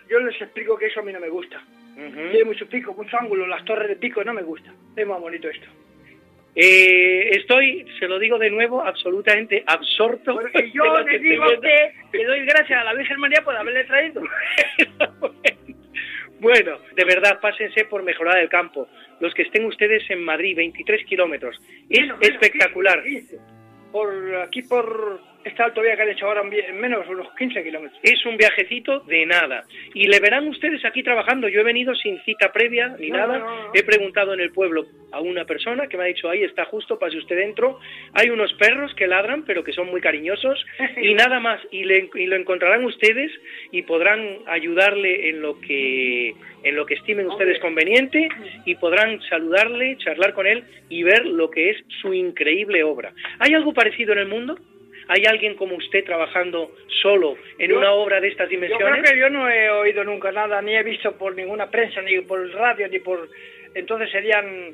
[0.10, 1.62] yo les explico que eso a mí no me gusta.
[1.96, 2.30] Ujú.
[2.32, 4.74] Tiene mucho pico, mucho ángulo, las torres de pico no me gusta.
[4.96, 5.68] Es más bonito esto.
[6.56, 10.39] Eh, estoy, se lo digo de nuevo, absolutamente absorto.
[10.54, 11.46] De yo le que digo
[12.12, 14.22] que doy gracias a la Virgen María por haberle traído.
[16.39, 18.88] bueno, de verdad, pásense por mejorar el campo.
[19.20, 21.62] Los que estén ustedes en Madrid, 23 kilómetros.
[21.89, 23.04] Es espectacular.
[23.04, 23.38] 15.
[23.91, 28.00] Por aquí, por esta autovía que han hecho ahora, en menos unos 15 kilómetros.
[28.04, 29.64] Es un viajecito de nada.
[29.93, 31.48] Y le verán ustedes aquí trabajando.
[31.48, 33.38] Yo he venido sin cita previa ni No, nada.
[33.39, 33.72] no, no, no.
[33.74, 37.00] He preguntado en el pueblo a una persona que me ha dicho, ahí está justo,
[37.00, 37.80] pase usted dentro.
[38.14, 40.66] Hay unos perros que ladran, pero que son muy cariñosos.
[41.02, 41.62] y nada más.
[41.72, 43.32] Y, le- y lo encontrarán ustedes
[43.72, 46.34] y podrán ayudarle en lo que,
[46.64, 47.84] en lo que estimen ustedes Hombre.
[47.86, 48.30] conveniente
[48.66, 53.14] y podrán saludarle, charlar con él y ver lo que es su increíble obra.
[53.39, 54.58] ¿Hay algo parecido en el mundo?
[55.08, 59.12] ¿Hay alguien como usted trabajando solo en Yo- una obra de estas Yo creo dimensiones?
[59.12, 62.49] que yo no he oído nunca nada, ni he visto por ninguna prensa, ni por
[62.53, 63.30] radio, ni por...
[63.76, 64.72] Entonces serían,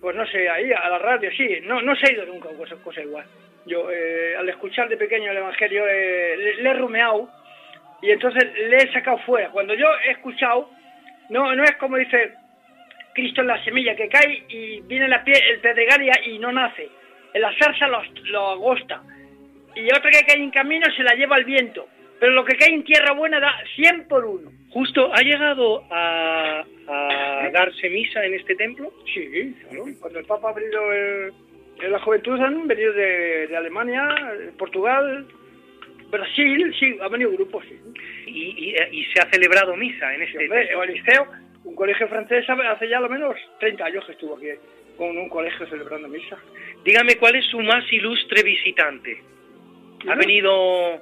[0.00, 1.58] pues no sé, ahí a la radio, sí.
[1.64, 3.26] No, no se ha ido nunca cosa, cosa igual.
[3.66, 7.28] Yo, eh, al escuchar de pequeño el Evangelio, eh, le, le he rumeado
[8.02, 9.50] y entonces le he sacado fuera.
[9.50, 10.70] Cuando yo he escuchado,
[11.30, 12.34] no, no es como dice
[13.14, 16.52] Cristo en la semilla, que cae y viene la pie, el pedregal y, y no
[16.52, 16.88] nace.
[17.32, 19.02] En la zarza lo, lo agosta.
[19.76, 21.88] Y otra que cae en camino se la lleva el viento.
[22.20, 24.50] Pero lo que cae en tierra buena da 100 por uno.
[24.70, 28.92] Justo, ¿ha llegado a, a darse misa en este templo?
[29.12, 29.84] Sí, claro.
[30.00, 31.32] Cuando el Papa ha venido el-
[31.82, 34.08] en la juventud han venido de, de Alemania,
[34.38, 35.26] de Portugal,
[36.10, 37.76] Brasil, sí, ha venido grupos, sí.
[38.26, 40.82] Y, y- y se ha celebrado misa en este templo.
[40.84, 41.26] el Liceo,
[41.64, 44.48] un colegio francés, hace ya lo menos 30 años que estuvo aquí
[44.96, 46.38] con un colegio celebrando misa.
[46.84, 49.20] Dígame, ¿cuál es su más ilustre visitante?
[50.08, 50.94] ¿Ha venido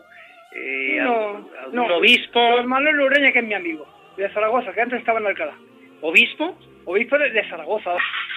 [0.55, 1.97] eh, No, algún, algún no.
[1.97, 2.41] obispo?
[2.41, 3.87] Don Manuel Ureña, que es mi amigo,
[4.17, 5.55] de Zaragoza, que antes estaba en Alcalá.
[6.01, 6.59] ¿Obispo?
[6.85, 7.93] obispo de, Zaragoza,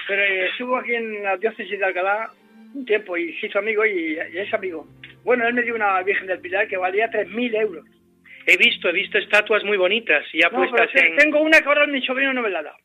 [0.07, 2.29] pero eh, estuvo aquí en la diócesis de Alcalá
[2.75, 4.85] un tiempo y se hizo amigo y, y es amigo.
[5.23, 7.85] Bueno, él me dio una Virgen del Pilar que valía 3.000 euros.
[8.45, 11.15] He visto, he visto estatuas muy bonitas ya No, puestas en...
[11.15, 12.75] tengo una que ahora mi sobrino no me la da.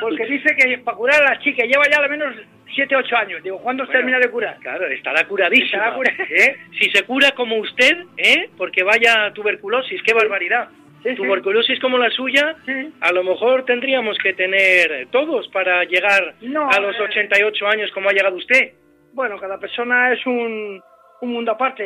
[0.00, 2.36] Porque dice que para curar a la chica lleva ya al menos
[2.74, 3.42] 7, 8 años.
[3.42, 4.56] Digo, ¿cuándo se Bueno, termina de curar?
[4.60, 5.66] Claro, estará curadísima.
[5.88, 6.56] Estará cura- ¿eh?
[6.78, 8.50] Si se cura como usted, ¿eh?
[8.56, 10.68] Porque vaya tuberculosis, qué barbaridad.
[11.02, 11.16] Sí, sí.
[11.16, 12.92] Tuberculosis como la suya, Sí.
[13.00, 17.02] a lo mejor tendríamos que tener todos para llegar No, a los eh.
[17.02, 18.72] 88 años como ha llegado usted.
[19.12, 20.80] Bueno, cada persona es un
[21.20, 21.84] un mundo aparte.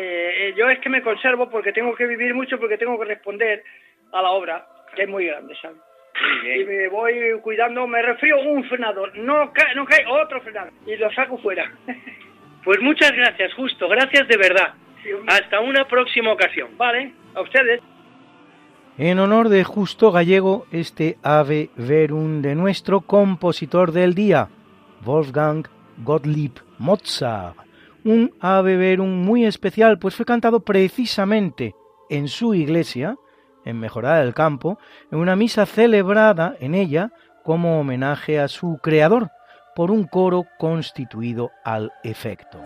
[0.49, 3.63] Eh, Yo es que me conservo porque tengo que vivir mucho, porque tengo que responder
[4.13, 5.77] a la obra, que es muy grande, ¿sabes?
[6.45, 10.97] Y me voy cuidando, me refrío un frenador, no cae, no cae otro frenador, y
[10.97, 11.71] lo saco fuera.
[12.65, 14.75] Pues muchas gracias, justo, gracias de verdad.
[15.01, 15.11] Sí.
[15.29, 16.71] Hasta una próxima ocasión.
[16.77, 17.81] Vale, a ustedes.
[18.99, 24.49] En honor de Justo Gallego, este Ave Verum de nuestro compositor del día,
[25.05, 25.69] Wolfgang
[25.99, 27.57] Gottlieb Mozart.
[28.05, 31.75] Un Ave Verum muy especial, pues fue cantado precisamente
[32.09, 33.17] en su iglesia,
[33.67, 34.79] en Mejorada del Campo,
[35.13, 37.13] en una misa celebrada en ella
[37.45, 39.31] como homenaje a su creador,
[39.75, 42.59] por un coro constituido al efecto.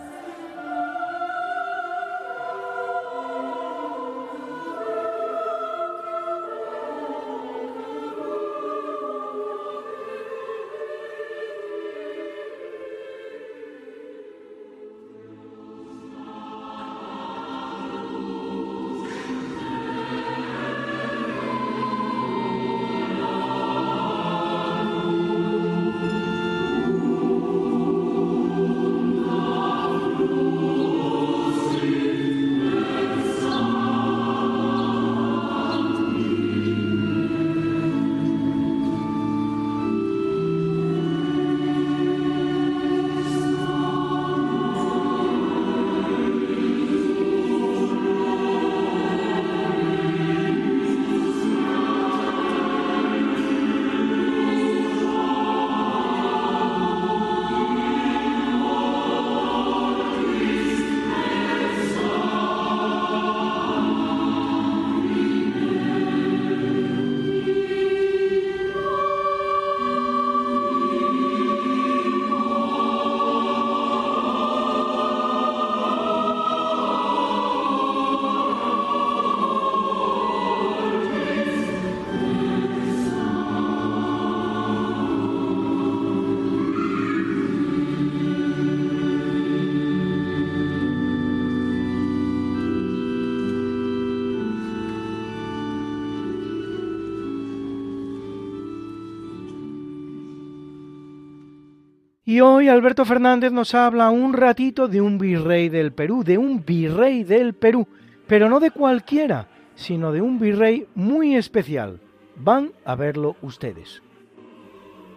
[102.31, 106.65] Y hoy Alberto Fernández nos habla un ratito de un virrey del Perú, de un
[106.65, 107.89] virrey del Perú,
[108.29, 111.99] pero no de cualquiera, sino de un virrey muy especial.
[112.37, 114.01] Van a verlo ustedes.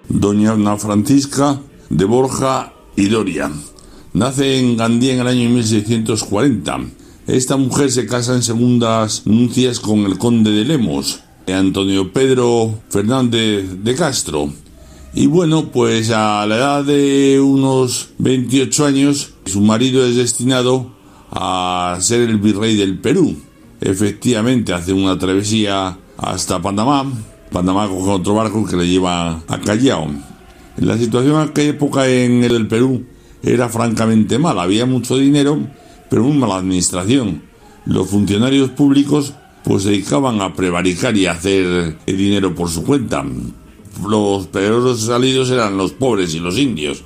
[0.10, 3.52] Doña Ana Francisca de Borja y Doria.
[4.14, 6.80] Nace en Gandía en el año 1640.
[7.28, 13.84] Esta mujer se casa en segundas nupcias con el conde de Lemos, Antonio Pedro Fernández
[13.84, 14.50] de Castro.
[15.16, 20.92] Y bueno, pues a la edad de unos 28 años, su marido es destinado
[21.30, 23.36] a ser el virrey del Perú.
[23.80, 27.06] Efectivamente, hace una travesía hasta Panamá.
[27.52, 30.08] Panamá coge otro barco que le lleva a Callao.
[30.78, 33.06] La situación en aquella época en el Perú
[33.44, 34.64] era francamente mala.
[34.64, 35.60] Había mucho dinero,
[36.10, 37.44] pero muy mala administración.
[37.86, 43.24] Los funcionarios públicos pues se dedicaban a prevaricar y hacer el dinero por su cuenta
[44.08, 47.04] los peores salidos eran los pobres y los indios.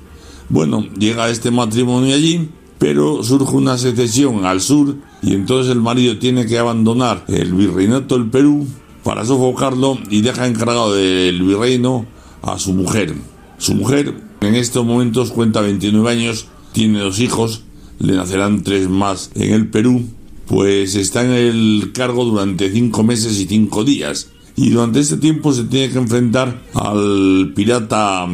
[0.48, 6.18] Bueno, llega este matrimonio allí, pero surge una secesión al sur y entonces el marido
[6.18, 8.66] tiene que abandonar el virreinato del Perú
[9.02, 12.06] para sofocarlo y deja encargado del virreino
[12.42, 13.14] a su mujer.
[13.58, 17.62] Su mujer en estos momentos cuenta 29 años, tiene dos hijos,
[17.98, 20.04] le nacerán tres más en el Perú,
[20.46, 24.28] pues está en el cargo durante cinco meses y cinco días
[24.60, 28.26] y durante este tiempo se tiene que enfrentar al pirata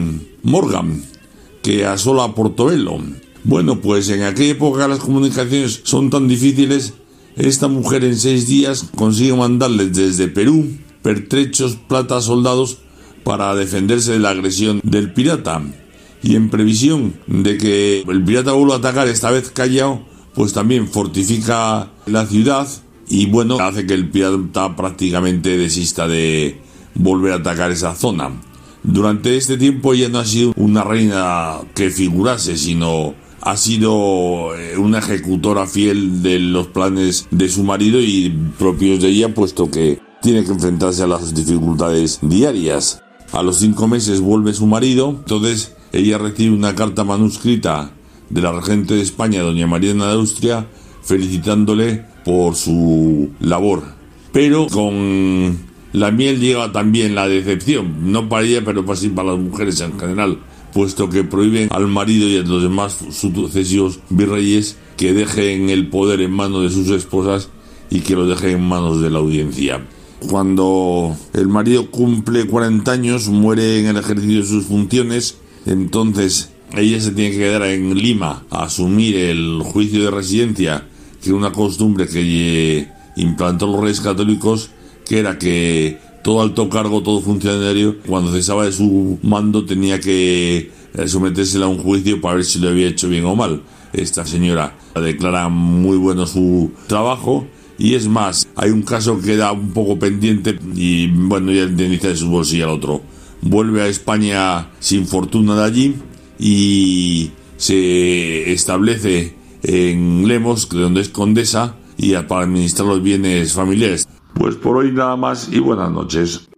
[0.42, 1.04] Morgan,
[1.62, 2.98] que asola Portobelo.
[3.44, 6.94] Bueno, pues en aquella época las comunicaciones son tan difíciles,
[7.36, 10.66] esta mujer en seis días consigue mandarles desde Perú
[11.02, 12.78] pertrechos, plata, soldados
[13.22, 15.60] para defenderse de la agresión del pirata.
[16.22, 20.88] Y en previsión de que el pirata vuelva a atacar esta vez Callao, pues también
[20.88, 22.66] fortifica la ciudad
[23.08, 26.60] y bueno, hace que el pirata prácticamente desista de
[26.94, 28.30] volver a atacar esa zona.
[28.82, 34.76] Durante este tiempo ella no ha sido una reina que figurase, sino ha sido eh,
[34.78, 40.00] una ejecutora fiel de los planes de su marido y propios de ella, puesto que
[40.22, 43.02] tiene que enfrentarse a las dificultades diarias.
[43.32, 47.90] A los cinco meses vuelve su marido, entonces ella recibe una carta manuscrita
[48.30, 50.66] de la regente de España, doña Mariana de Austria,
[51.04, 53.82] felicitándole por su labor.
[54.32, 55.58] Pero con
[55.92, 59.98] la miel llega también la decepción, no para ella, pero sí para las mujeres en
[59.98, 60.38] general,
[60.72, 66.20] puesto que prohíben al marido y a los demás sucesivos virreyes que dejen el poder
[66.20, 67.48] en manos de sus esposas
[67.90, 69.86] y que lo dejen en manos de la audiencia.
[70.28, 75.36] Cuando el marido cumple 40 años, muere en el ejercicio de sus funciones,
[75.66, 80.88] entonces ella se tiene que quedar en Lima a asumir el juicio de residencia,
[81.24, 84.70] que una costumbre que implantó los reyes católicos,
[85.06, 90.70] que era que todo alto cargo, todo funcionario, cuando cesaba de su mando tenía que
[90.94, 93.62] eh, someterse a un juicio para ver si lo había hecho bien o mal.
[93.92, 97.46] Esta señora declara muy bueno su trabajo
[97.78, 102.08] y es más, hay un caso que queda un poco pendiente y bueno, ya indemniza
[102.08, 103.02] de su bolsillo al otro.
[103.40, 105.94] Vuelve a España sin fortuna de allí
[106.38, 114.08] y se establece en Lemos, donde es condesa, y para administrar los bienes familiares.
[114.34, 116.48] Pues por hoy nada más y buenas noches.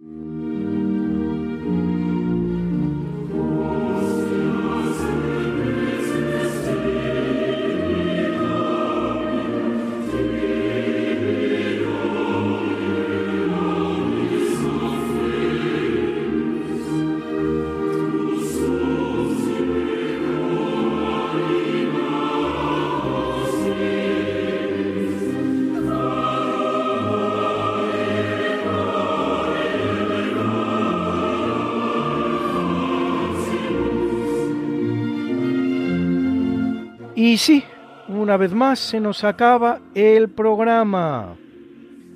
[38.37, 41.35] Vez más se nos acaba el programa.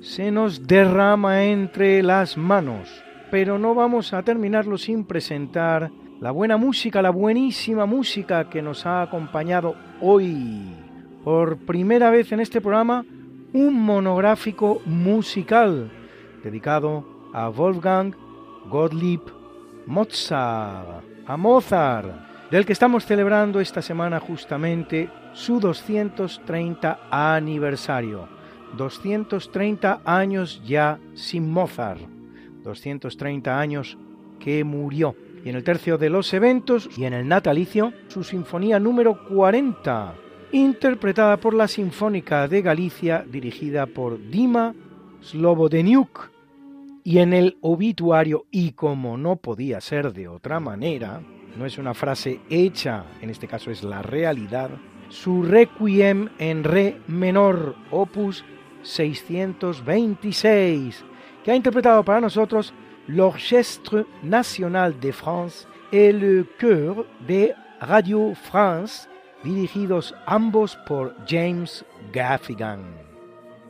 [0.00, 3.02] Se nos derrama entre las manos.
[3.30, 8.86] Pero no vamos a terminarlo sin presentar la buena música, la buenísima música que nos
[8.86, 10.74] ha acompañado hoy.
[11.24, 13.04] Por primera vez en este programa,
[13.52, 15.90] un monográfico musical
[16.42, 18.14] dedicado a Wolfgang
[18.68, 19.22] Gottlieb
[19.86, 28.28] Mozart, a Mozart del que estamos celebrando esta semana justamente su 230 aniversario.
[28.76, 32.00] 230 años ya sin Mozart.
[32.62, 33.98] 230 años
[34.38, 35.14] que murió.
[35.44, 40.14] Y en el tercio de los eventos y en el natalicio, su sinfonía número 40,
[40.52, 44.74] interpretada por la Sinfónica de Galicia, dirigida por Dima
[45.20, 46.30] Slobodeniuk.
[47.04, 51.20] Y en el obituario, y como no podía ser de otra manera,
[51.58, 54.70] no es una frase hecha, en este caso es la realidad,
[55.12, 58.42] su requiem en re menor, opus
[58.82, 61.04] 626,
[61.44, 62.72] que ha interpretado para nosotros
[63.06, 69.06] l'Orchestre National de France et le Chœur de Radio France,
[69.44, 72.82] dirigidos ambos por James Gaffigan.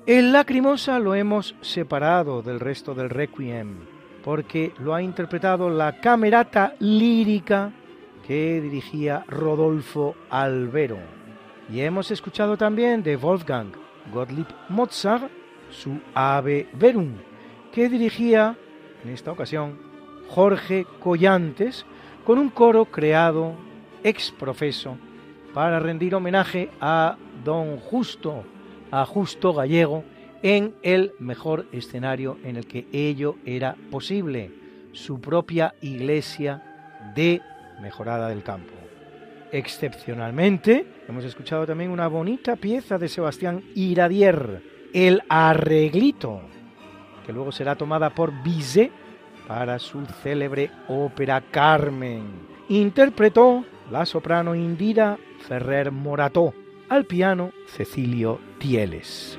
[0.07, 3.78] El Lacrimosa lo hemos separado del resto del requiem
[4.22, 7.72] porque lo ha interpretado la camerata lírica
[8.24, 11.21] que dirigía Rodolfo Albero.
[11.70, 13.72] Y hemos escuchado también de Wolfgang
[14.12, 15.30] Gottlieb Mozart
[15.70, 17.14] su Ave Verum,
[17.72, 18.56] que dirigía
[19.04, 19.78] en esta ocasión
[20.28, 21.84] Jorge Collantes
[22.24, 23.54] con un coro creado
[24.04, 24.96] ex profeso
[25.54, 28.44] para rendir homenaje a don Justo,
[28.90, 30.04] a Justo Gallego,
[30.42, 34.50] en el mejor escenario en el que ello era posible,
[34.92, 36.62] su propia iglesia
[37.14, 37.40] de
[37.80, 38.82] Mejorada del Campo.
[39.53, 44.62] Excepcionalmente, hemos escuchado también una bonita pieza de Sebastián Iradier,
[44.94, 46.40] El Arreglito,
[47.26, 48.90] que luego será tomada por Bizet
[49.46, 52.22] para su célebre ópera Carmen.
[52.70, 56.55] Interpretó la soprano Indira Ferrer Morató,
[56.88, 59.38] al piano Cecilio Tieles.